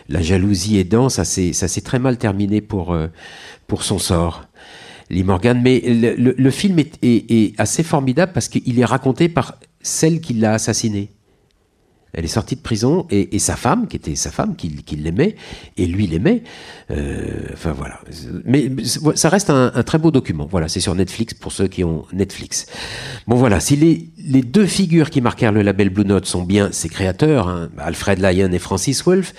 [0.10, 3.08] la jalousie aidant, ça s'est ça s'est très mal terminé pour euh,
[3.82, 4.46] son sort.
[5.10, 9.30] Lee Morgan, mais le, le, film est, est, est assez formidable parce qu'il est raconté
[9.30, 11.12] par celle qui l'a assassiné.
[12.14, 14.96] Elle est sortie de prison et, et, sa femme, qui était sa femme, qui, qui
[14.96, 15.36] l'aimait,
[15.78, 16.44] et lui l'aimait.
[16.92, 18.00] Euh, enfin voilà.
[18.46, 18.72] Mais
[19.16, 20.48] ça reste un, un très beau document.
[20.50, 22.68] Voilà, c'est sur Netflix pour ceux qui ont Netflix.
[23.28, 26.72] Bon voilà, si les, les deux figures qui marquèrent le label Blue Note sont bien
[26.72, 29.34] ses créateurs, hein, Alfred Lyon et Francis Wolff,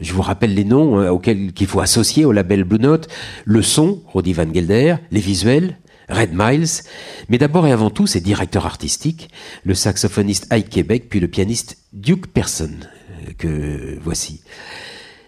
[0.00, 3.08] je vous rappelle les noms hein, auxquels qu'il faut associer au label Blue Note.
[3.44, 6.82] Le son, Roddy Van Gelder, les visuels, Red Miles,
[7.28, 9.30] mais d'abord et avant tout, c'est directeur artistique,
[9.64, 12.70] le saxophoniste Ike Québec, puis le pianiste Duke Person,
[13.28, 14.42] euh, que voici.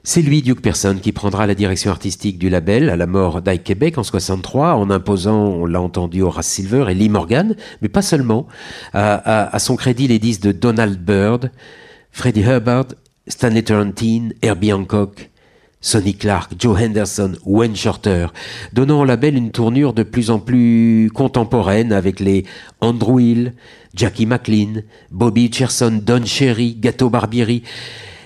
[0.05, 3.65] C'est lui, Duke Person, qui prendra la direction artistique du label à la mort d'Ike
[3.65, 8.01] Québec en 63, en imposant, on l'a entendu, Horace Silver et Lee Morgan, mais pas
[8.01, 8.47] seulement,
[8.95, 11.51] à, son crédit les disques de Donald Byrd,
[12.11, 12.87] Freddie Herbert,
[13.27, 15.29] Stanley Turrentine, Herbie Hancock,
[15.81, 18.29] Sonny Clark, Joe Henderson, Wayne Shorter,
[18.73, 22.45] donnant au label une tournure de plus en plus contemporaine avec les
[22.81, 23.55] Andrew Hill,
[23.95, 27.63] Jackie McLean, Bobby Cherson, Don Cherry, Gato Barbieri,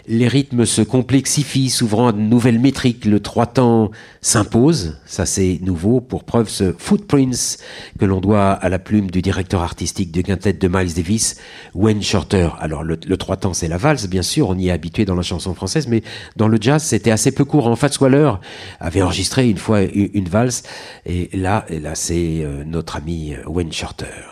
[0.06, 3.04] les rythmes se complexifient, s'ouvrant à de nouvelles métriques.
[3.04, 3.90] Le trois temps
[4.20, 7.58] s'impose, ça c'est nouveau, pour preuve ce Footprints
[7.98, 11.36] que l'on doit à la plume du directeur artistique du quintet de Miles Davis,
[11.74, 12.50] Wayne Shorter.
[12.60, 15.22] Alors le, trois temps c'est la valse, bien sûr, on y est habitué dans la
[15.22, 16.02] chanson française, mais
[16.36, 17.76] dans le jazz c'était assez peu courant.
[17.76, 18.32] Fats Waller
[18.80, 20.62] avait enregistré une fois une valse,
[21.06, 24.31] et là, là c'est euh, notre ami Wayne Shorter.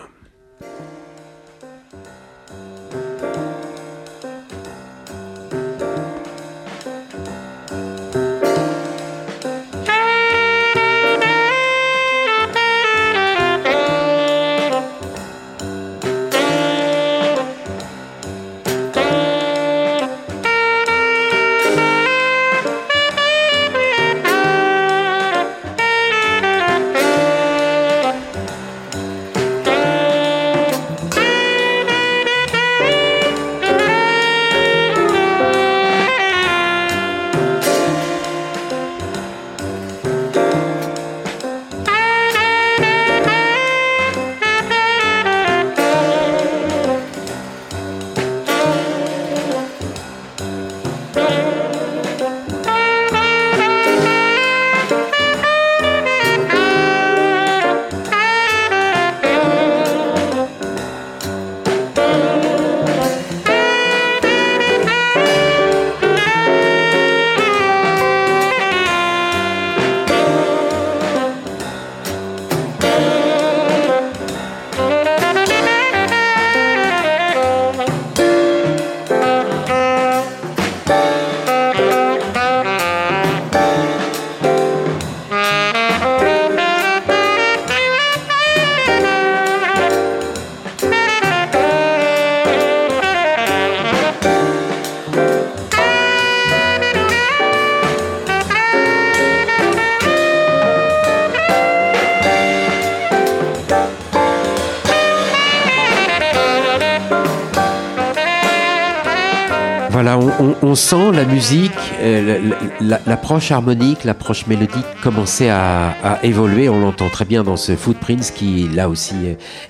[111.20, 112.50] La musique, euh,
[112.80, 116.70] l'approche harmonique, l'approche mélodique commencer à, évoluer.
[116.70, 119.14] On l'entend très bien dans ce Footprints qui, là aussi,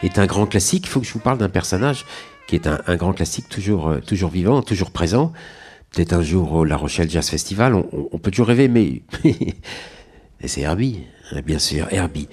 [0.05, 0.85] est un grand classique.
[0.87, 2.05] Il faut que je vous parle d'un personnage
[2.47, 5.33] qui est un, grand classique, toujours, euh, toujours vivant, toujours présent.
[5.91, 9.03] Peut-être un jour au La Rochelle Jazz Festival, on, on peut toujours rêver, mais
[10.45, 11.01] c'est Herbie,
[11.33, 12.29] hein, bien sûr, Herbie.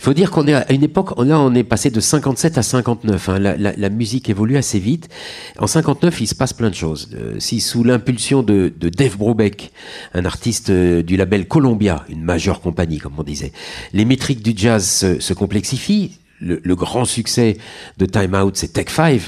[0.00, 2.62] Il faut dire qu'on est à une époque, là on est passé de 57 à
[2.62, 3.28] 59.
[3.28, 3.38] Hein.
[3.38, 5.10] La, la, la, musique évolue assez vite.
[5.58, 7.10] En 59, il se passe plein de choses.
[7.14, 9.72] Euh, si sous l'impulsion de, de, Dave Brubeck,
[10.14, 13.52] un artiste euh, du label Columbia, une majeure compagnie comme on disait,
[13.92, 16.12] les métriques du jazz se, se complexifient.
[16.40, 17.58] Le, le, grand succès
[17.98, 19.20] de Time Out, c'est Tech 5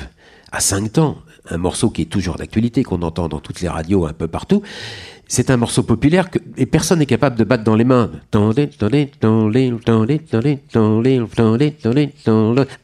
[0.52, 1.18] à 5 temps,
[1.50, 4.62] un morceau qui est toujours d'actualité, qu'on entend dans toutes les radios un peu partout.
[5.28, 8.10] C'est un morceau populaire que, et personne n'est capable de battre dans les mains.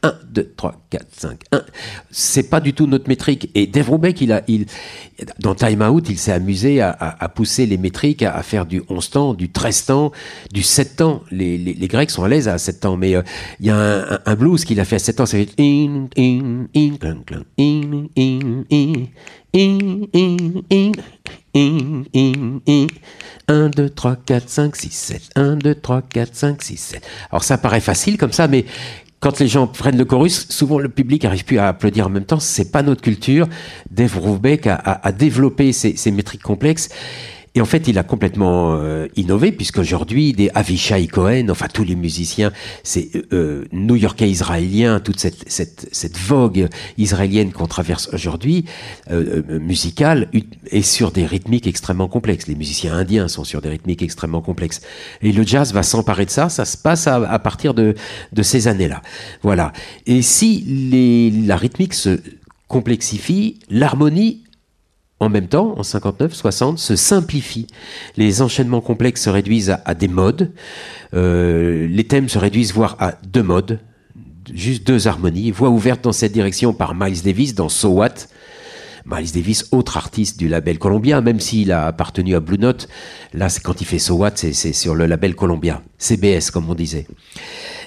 [0.01, 1.61] 1, 2, 3, 4, 5, 1.
[2.09, 3.51] C'est pas du tout notre métrique.
[3.53, 4.65] Et Dave Brubeck, il a, il,
[5.39, 8.65] dans Time Out, il s'est amusé à, à, à, pousser les métriques, à, à, faire
[8.65, 10.11] du 11 temps, du 13 temps,
[10.51, 11.21] du 7 temps.
[11.29, 13.21] Les, les, les Grecs sont à l'aise à 7 temps, mais euh,
[13.59, 16.07] il y a un, un, un blues qu'il a fait à 7 temps, c'est in,
[16.17, 16.95] in, in,
[17.57, 19.07] in, in, in,
[19.53, 20.91] in, in, in.
[21.55, 22.87] In, in, in.
[23.47, 25.21] 1, 2, 3, 4, 5, 6, 7.
[25.35, 27.07] 1, 2, 3, 4, 5, 6, 7.
[27.31, 28.65] Alors ça paraît facile comme ça, mais
[29.19, 32.25] quand les gens prennent le chorus, souvent le public n'arrive plus à applaudir en même
[32.25, 32.39] temps.
[32.39, 33.47] C'est pas notre culture.
[33.91, 36.89] Dave Roubeck a, a, a développé ces, ces métriques complexes.
[37.55, 41.95] Et en fait, il a complètement euh, innové, puisqu'aujourd'hui, des Avishai Cohen, enfin tous les
[41.95, 42.51] musiciens,
[42.83, 48.65] c'est euh, new-yorkais israéliens, toute cette, cette, cette vogue israélienne qu'on traverse aujourd'hui,
[49.09, 50.29] euh, musicale,
[50.69, 52.47] est sur des rythmiques extrêmement complexes.
[52.47, 54.81] Les musiciens indiens sont sur des rythmiques extrêmement complexes.
[55.21, 57.95] Et le jazz va s'emparer de ça, ça se passe à, à partir de,
[58.31, 59.01] de ces années-là.
[59.41, 59.73] Voilà.
[60.05, 62.19] Et si les, la rythmique se
[62.67, 64.43] complexifie, l'harmonie
[65.19, 67.67] en même temps, en 59, 60, se simplifie.
[68.15, 70.51] Les enchaînements complexes se réduisent à, des modes.
[71.13, 73.79] Euh, les thèmes se réduisent voire à deux modes,
[74.53, 75.51] juste deux harmonies.
[75.51, 78.27] Voix ouverte dans cette direction par Miles Davis dans So What?
[79.05, 82.87] Miles Davis, autre artiste du label Columbia, même s'il a appartenu à Blue Note,
[83.33, 86.75] là, c'est quand il fait So What, c'est sur le label Columbia, CBS, comme on
[86.75, 87.07] disait.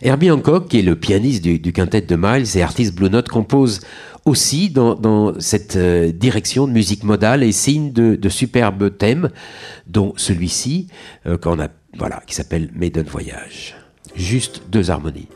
[0.02, 3.80] Herbie Hancock, qui est le pianiste du, quintet de Miles et artiste Blue Note, compose
[4.24, 9.30] aussi dans, cette euh, direction de musique modale et signe de, de superbes thèmes,
[9.86, 10.86] dont celui-ci,
[11.26, 13.76] euh, qu'on a, voilà, qui s'appelle Maiden Voyage.
[14.14, 15.28] Juste deux harmonies.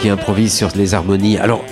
[0.00, 1.36] Qui improvise sur les harmonies.
[1.36, 1.62] Alors,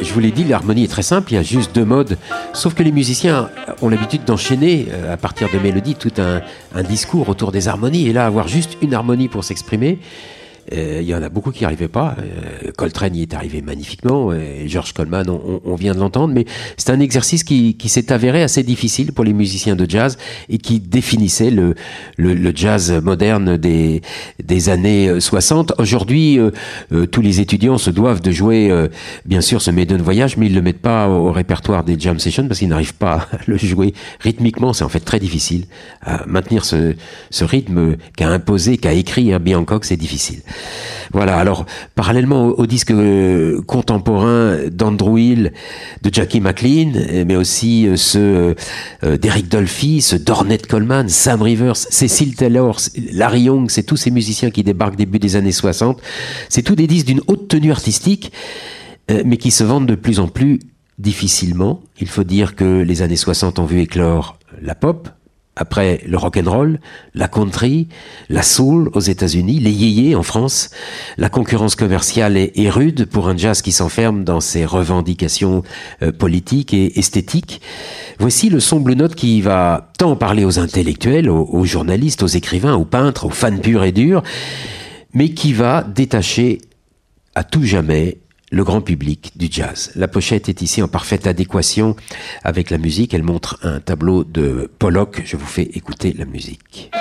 [0.00, 2.16] je vous l'ai dit, l'harmonie est très simple, il y a juste deux modes.
[2.54, 3.50] Sauf que les musiciens
[3.82, 6.40] ont l'habitude d'enchaîner euh, à partir de mélodies tout un,
[6.74, 8.08] un, discours autour des harmonies.
[8.08, 9.98] Et là, avoir juste une harmonie pour s'exprimer,
[10.70, 12.16] il y en a beaucoup qui n'y arrivaient pas.
[12.18, 16.44] Euh, Coltrane y est arrivé magnifiquement, et George Coleman, on, on vient de l'entendre, mais
[16.76, 20.58] c'est un exercice qui, qui s'est avéré assez difficile pour les musiciens de jazz et
[20.58, 21.74] qui définissait le,
[22.16, 24.02] le, le jazz moderne des,
[24.42, 25.72] des années 60.
[25.78, 26.50] Aujourd'hui, euh,
[26.92, 28.88] euh, tous les étudiants se doivent de jouer, euh,
[29.24, 32.18] bien sûr, ce Maiden Voyage, mais ils le mettent pas au, au répertoire des jam
[32.18, 34.72] sessions parce qu'ils n'arrivent pas à le jouer rythmiquement.
[34.72, 35.64] C'est en fait très difficile
[36.02, 36.94] à maintenir ce,
[37.30, 40.40] ce rythme qu'a imposé, qu'a écrit Herbie Hancock, c'est difficile.
[41.12, 41.36] Voilà.
[41.36, 45.52] Alors, parallèlement au, au disque euh, contemporain d'Andrew Hill,
[46.02, 46.92] de Jackie McLean,
[47.26, 48.54] mais aussi euh, ceux
[49.04, 52.78] euh, d'Eric Dolphy, ceux d'Ornette Coleman, Sam Rivers, Cecil Taylor,
[53.12, 56.00] Larry Young, c'est tous ces musiciens qui débarquent début des années 60.
[56.48, 58.32] C'est tous des disques d'une haute tenue artistique,
[59.24, 60.60] mais qui se vendent de plus en plus
[60.98, 61.82] difficilement.
[62.00, 65.08] Il faut dire que les années 60 ont vu éclore la pop,
[65.54, 66.80] après le rock and roll,
[67.14, 67.88] la country,
[68.30, 70.70] la soul aux États-Unis, les yéyés en France,
[71.18, 75.62] la concurrence commerciale est, rude pour un jazz qui s'enferme dans ses revendications
[76.02, 77.60] euh, politiques et esthétiques.
[78.18, 82.84] Voici le son Note qui va tant parler aux intellectuels, aux journalistes, aux écrivains, aux
[82.84, 84.22] peintres, aux fans purs et durs,
[85.14, 86.60] mais qui va détacher
[87.34, 88.18] à tout jamais
[88.52, 89.90] le grand public du jazz.
[89.96, 91.96] La pochette est ici en parfaite adéquation
[92.44, 93.14] avec la musique.
[93.14, 95.22] Elle montre un tableau de Pollock.
[95.24, 96.92] Je vous fais écouter la musique.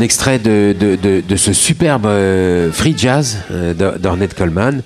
[0.00, 4.80] Un extrait de, de, ce superbe euh, free jazz euh, d'Ornette Coleman.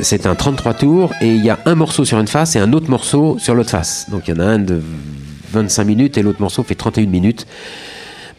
[0.00, 2.72] C'est un 33 tours et il y a un morceau sur une face et un
[2.72, 4.10] autre morceau sur l'autre face.
[4.10, 4.82] Donc il y en a un de
[5.52, 7.46] 25 minutes et l'autre morceau fait 31 minutes.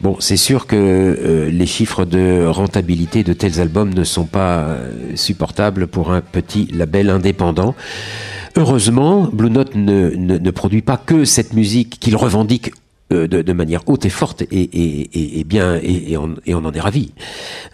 [0.02, 4.76] Bon, c'est sûr que euh, les chiffres de rentabilité de tels albums ne sont pas
[5.16, 7.76] supportables pour un petit label indépendant.
[8.58, 12.72] Heureusement, Blue Note ne, ne, produit pas que cette musique qu'il revendique
[13.10, 16.72] de, de, manière haute et forte et, et, et, bien et, on, et, on, en
[16.72, 17.12] est ravi.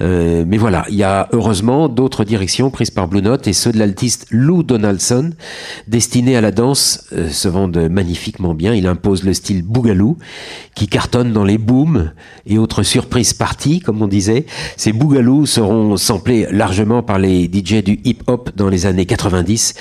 [0.02, 3.72] Euh, mais voilà, il y a heureusement d'autres directions prises par Blue Note et ceux
[3.72, 5.32] de l'altiste Lou Donaldson,
[5.88, 8.74] destiné à la danse, euh, se vendent magnifiquement bien.
[8.74, 10.18] Il impose le style boogaloo
[10.74, 12.12] qui cartonne dans les booms
[12.46, 14.46] et autres surprises parties, comme on disait.
[14.78, 19.74] Ces boogaloo seront samplés largement par les DJ du hip-hop dans les années 90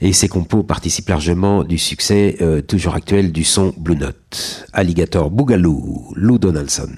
[0.00, 4.66] et ces compos participent largement du succès euh, toujours actuel du son Blue Note.
[5.30, 6.90] Boogaloo, Lou Donaldson.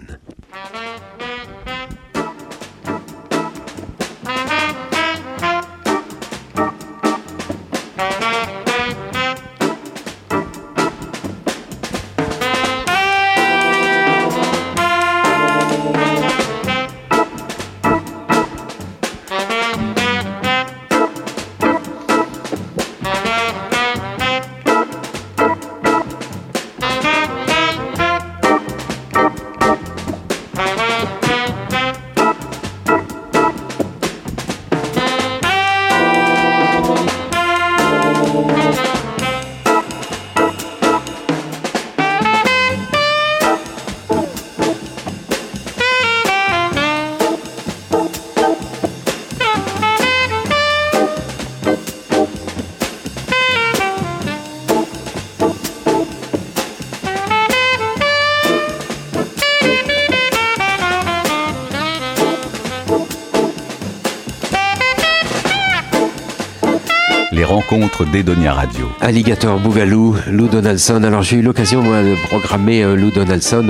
[68.12, 68.88] d'Edonia Radio.
[69.00, 71.02] Alligator Bougalou, Lou Donaldson.
[71.04, 73.68] Alors j'ai eu l'occasion moi de programmer euh, Lou Donaldson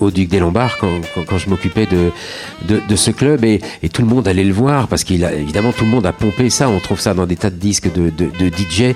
[0.00, 3.60] au, Duc des Lombards quand, je m'occupais de, ce club et,
[3.92, 6.50] tout le monde allait le voir parce qu'il a évidemment tout le monde a pompé
[6.50, 6.68] ça.
[6.68, 8.10] On trouve ça dans des tas de disques de,
[8.40, 8.94] DJ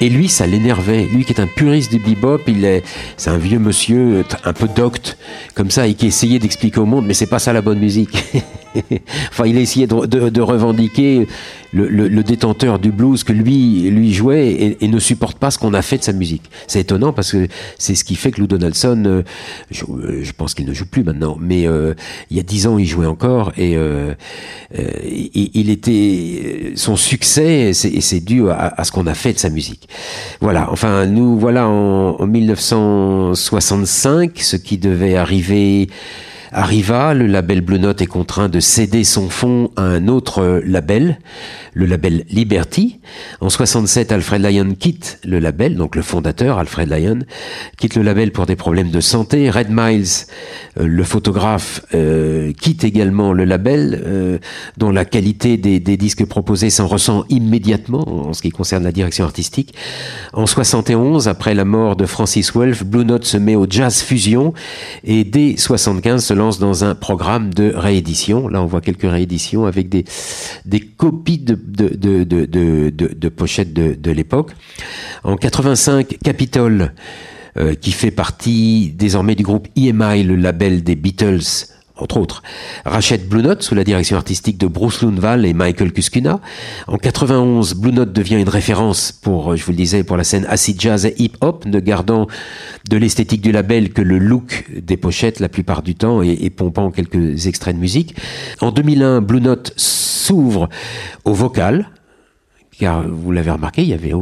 [0.00, 1.04] et lui ça l'énervait.
[1.04, 2.82] Lui qui est un puriste du bebop, il est
[3.16, 5.16] c'est un vieux monsieur un peu docte
[5.54, 8.24] comme ça et qui essayait d'expliquer au monde mais c'est pas ça la bonne musique.
[9.30, 11.26] enfin il a essayé de, de revendiquer
[11.72, 15.50] le, le, le, détenteur du blues que lui lui jouait et, et ne supporte pas
[15.50, 16.44] ce qu'on a fait de sa musique.
[16.66, 17.48] C'est étonnant parce que
[17.78, 19.22] c'est ce qui fait que Lou Donaldson, euh,
[19.70, 21.94] je, euh, je, pense qu'il ne joue plus maintenant, mais euh,
[22.30, 24.14] il y a dix ans il jouait encore et euh,
[24.76, 29.50] il, il, était son succès c'est dû à, à ce qu'on a fait de sa
[29.50, 29.88] musique.
[30.40, 30.70] Voilà.
[30.70, 35.88] Enfin nous voilà en, en 1965, ce qui devait arriver
[36.52, 41.18] Arriva, le label Blue Note est contraint de céder son fonds à un autre label,
[41.74, 43.00] le label Liberty.
[43.40, 47.20] En 67, Alfred Lyon quitte le label, donc le fondateur Alfred Lyon
[47.76, 49.50] quitte le label pour des problèmes de santé.
[49.50, 50.06] Red Miles,
[50.78, 54.38] euh, le photographe, euh, quitte également le label, euh,
[54.76, 59.24] dont la qualité des, disques proposés s'en ressent immédiatement en ce qui concerne la direction
[59.24, 59.74] artistique.
[60.32, 64.54] En 71, après la mort de Francis Wolff, Blue Note se met au jazz fusion
[65.04, 68.48] et dès 75 se lance dans un programme de réédition.
[68.48, 70.04] Là, on voit quelques rééditions avec des,
[70.64, 74.52] des copies de, de, de, de, de pochettes de, l'époque.
[75.24, 76.92] En 85, Capitol,
[77.56, 81.68] euh, qui fait partie désormais du groupe EMI, le label des Beatles,
[81.98, 82.42] entre autres,
[82.84, 86.40] rachète Blue Note sous la direction artistique de Bruce Lundvall et Michael Kuskuna.
[86.86, 90.46] En 91, Blue Note devient une référence pour, je vous le disais, pour la scène
[90.48, 92.26] acid jazz et hip hop, ne gardant
[92.88, 96.50] de l'esthétique du label que le look des pochettes la plupart du temps et, et
[96.50, 98.14] pompant quelques extraits de musique.
[98.60, 100.68] En 2001, Blue Note s'ouvre
[101.24, 101.90] au vocal,
[102.78, 104.12] car vous l'avez remarqué, il y avait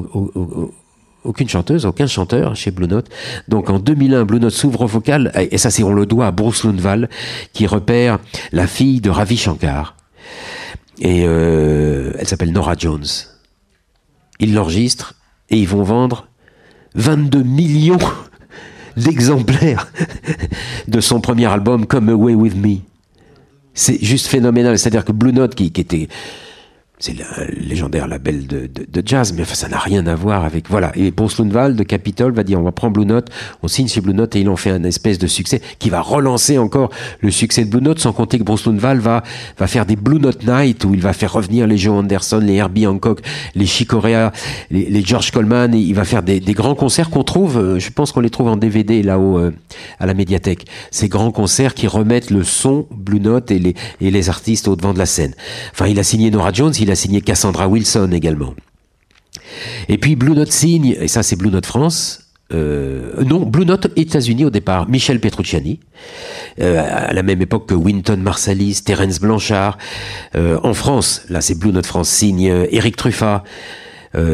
[1.27, 3.09] aucune chanteuse, aucun chanteur chez Blue Note.
[3.49, 6.31] Donc en 2001, Blue Note s'ouvre au vocal, et ça c'est on le doit à
[6.31, 7.09] Bruce Lundvall,
[7.53, 8.18] qui repère
[8.53, 9.97] la fille de Ravi Shankar.
[11.01, 13.05] Et euh, elle s'appelle Nora Jones.
[14.41, 15.14] Ils l'enregistrent
[15.51, 16.29] et ils vont vendre
[16.95, 17.99] 22 millions
[18.97, 19.93] d'exemplaires
[20.89, 22.79] de son premier album Come Away With Me.
[23.74, 24.79] C'est juste phénoménal.
[24.79, 26.09] C'est-à-dire que Blue Note, qui, qui était
[26.99, 27.24] c'est le
[27.68, 30.92] légendaire label de, de, jazz, mais enfin ça n'a rien à voir avec voilà.
[30.94, 33.28] Et Bruce Lundvall de Capitol va dire on va prendre Blue Note,
[33.62, 36.01] on signe chez Blue Note et il en fait un espèce de succès qui va
[36.01, 36.90] relancer encore
[37.20, 39.22] le succès de Blue Note, sans compter que Bruce Lundvall va
[39.59, 42.55] va faire des Blue Note Night où il va faire revenir les Joe Anderson, les
[42.55, 43.20] Herbie Hancock,
[43.55, 44.32] les Chicorea,
[44.70, 47.78] les, les George Coleman, et il va faire des, des grands concerts qu'on trouve, euh,
[47.78, 49.53] je pense qu'on les trouve en DVD là-haut euh,
[50.01, 50.64] à la médiathèque.
[50.90, 54.76] Ces grands concerts qui remettent le son Blue Note et les et les artistes au
[54.76, 55.34] devant de la scène.
[55.72, 58.55] Enfin, il a signé Nora Jones, il a signé Cassandra Wilson également.
[59.89, 63.89] Et puis Blue Note signe, et ça c'est Blue Note France, euh, non, Blue Note
[63.97, 65.80] États-Unis au départ, Michel Petrucciani,
[66.61, 69.78] euh, à la même époque que Winton Marsalis, Terence Blanchard.
[70.37, 73.43] Euh, en France, là c'est Blue Note France, signe Eric Truffat,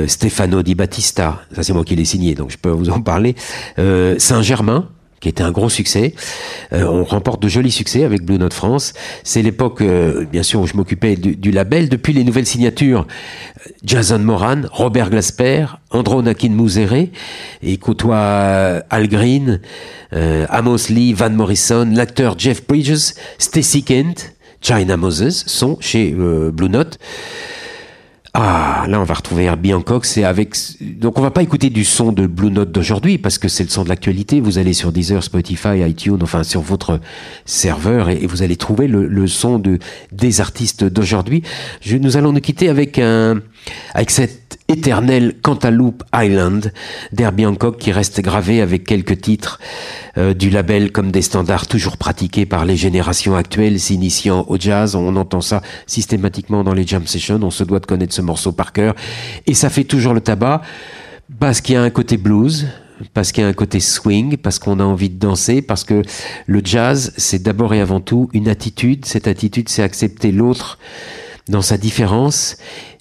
[0.07, 3.35] Stefano Di Battista, ça c'est moi qui l'ai signé, donc je peux vous en parler.
[3.77, 4.89] Saint-Germain,
[5.23, 6.15] qui était un gros succès.
[6.73, 8.93] Euh, on remporte de jolis succès avec Blue Note France.
[9.23, 11.89] C'est l'époque, euh, bien sûr, où je m'occupais du, label.
[11.89, 17.13] Depuis les nouvelles signatures, euh, Jason Moran, Robert Glasper, Andronakin Mouzéré,
[17.63, 19.61] et côtoie Al Green,
[20.13, 26.99] Amos Lee, Van Morrison, l'acteur Jeff Bridges, Stacy Kent, China Moses sont chez Blue Note.
[28.35, 31.85] Ah, là on va retrouver Herbie Hancock, c'est avec donc on va pas écouter du
[31.85, 34.41] son de Blue Note d'aujourd'hui parce que c'est le son de l'actualité.
[34.41, 36.99] Vous allez sur Deezer, Spotify, iTunes, enfin sur votre
[37.45, 39.79] serveur et, vous allez trouver le, le, son de
[40.13, 41.43] des artistes d'aujourd'hui.
[41.87, 43.43] Nous allons nous quitter avec un
[43.95, 46.73] avec cette éternelle Cantaloupe Island
[47.13, 49.61] d'Herbie Hancock qui reste gravé avec quelques titres
[50.17, 54.95] euh, du label comme des standards toujours pratiqués par les générations actuelles s'initiant au jazz.
[54.95, 57.41] On entend ça systématiquement dans les jam sessions.
[57.43, 58.95] On se doit de connaître ce morceau par cœur.
[59.47, 60.63] Et ça fait toujours le tabac
[61.39, 62.69] parce qu'il y a un côté blues,
[63.15, 66.03] parce qu'il y a un côté swing, parce qu'on a envie de danser, parce que
[66.47, 69.05] le jazz, c'est d'abord et avant tout une attitude.
[69.05, 70.79] Cette attitude, c'est accepter l'autre
[71.49, 72.57] dans sa différence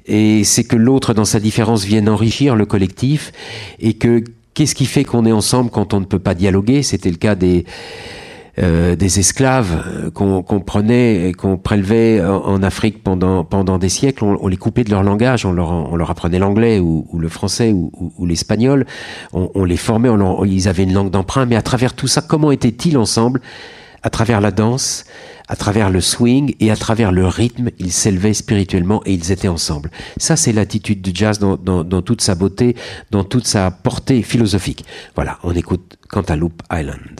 [0.06, 3.32] et c'est que l'autre dans sa différence vienne enrichir le collectif
[3.80, 4.24] et que
[4.54, 6.84] qu'est-ce qui fait qu'on est ensemble quand on ne peut pas dialoguer?
[6.84, 7.66] C'était le cas des
[8.60, 14.26] euh, des esclaves euh, qu'on prenait et qu'on prélevait en, Afrique pendant pendant des siècles,
[14.26, 17.72] on, les coupait de leur langage, on leur on leur apprenait l'anglais ou, le français
[17.72, 18.86] ou, ou, l'espagnol,
[19.32, 20.10] on, les formait,
[20.46, 23.40] ils avaient une langue d'emprunt, mais à travers tout ça, comment étaient-ils ensemble?
[24.04, 25.06] À travers la danse,
[25.52, 29.50] à travers le swing et à travers le rythme, ils s'élevaient spirituellement et ils étaient
[29.50, 29.92] ensemble.
[30.16, 31.58] Ça, c'est l'attitude du jazz dans,
[32.02, 32.78] toute sa beauté,
[33.12, 34.86] dans toute sa portée philosophique.
[35.14, 37.20] Voilà, on écoute Cantaloupe Island.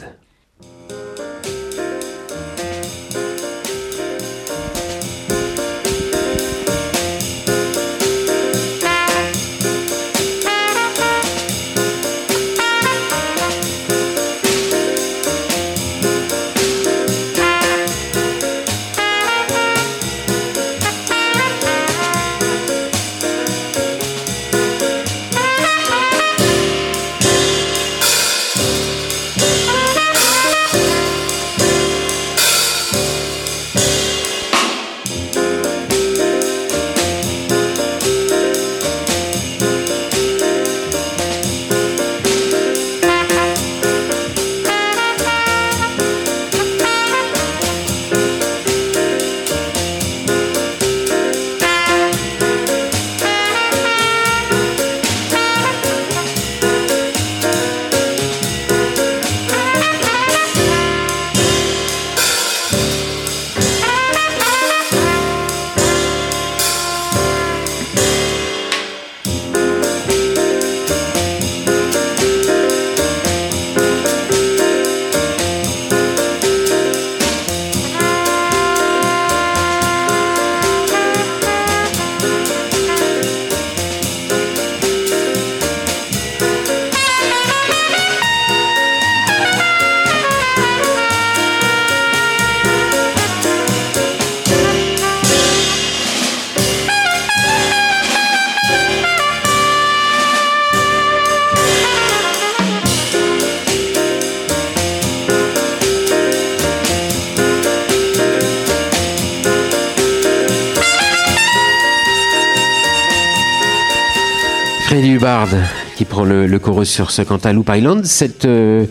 [116.52, 118.04] Le, chorus sur ce Cantaloupe Island.
[118.04, 118.86] Cette euh,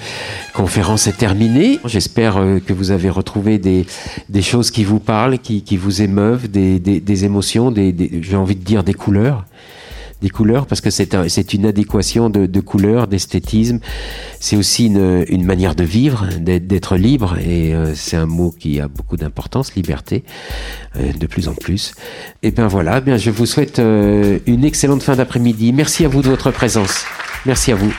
[0.54, 1.80] conférence est terminée.
[1.86, 3.86] J'espère euh, que vous avez retrouvé des,
[4.30, 8.56] des choses qui vous parlent, qui, qui vous émeuvent, des, des, des émotions, j'ai envie
[8.56, 9.46] de dire des couleurs
[10.22, 13.80] des couleurs parce que c'est un, une adéquation de, de couleurs, d'esthétisme.
[14.40, 18.80] C'est aussi une, une, manière de vivre, d'être libre et euh, c'est un mot qui
[18.80, 20.24] a beaucoup d'importance, liberté,
[20.96, 21.96] de plus en plus.
[22.44, 25.74] Et bien voilà, bien je vous souhaite une excellente fin d'après-midi.
[25.74, 27.04] Merci à vous de votre présence.
[27.46, 27.94] Merci à vous.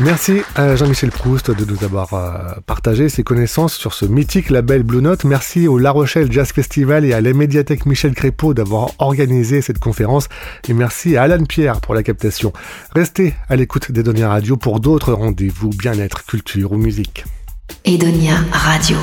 [0.00, 4.82] Merci à Jean-Michel Proust de nous avoir euh, partagé ses connaissances sur ce mythique label
[4.82, 5.22] Blue Note.
[5.22, 9.78] Merci au La Rochelle Jazz Festival et à la médiathèque Michel Crépeau d'avoir organisé cette
[9.78, 10.28] conférence.
[10.68, 12.52] Et merci à Alan Pierre pour la captation.
[12.92, 17.24] Restez à l'écoute d'Edonia Radio pour d'autres rendez-vous bien-être, culture ou musique.
[17.84, 18.96] Edonia Radio.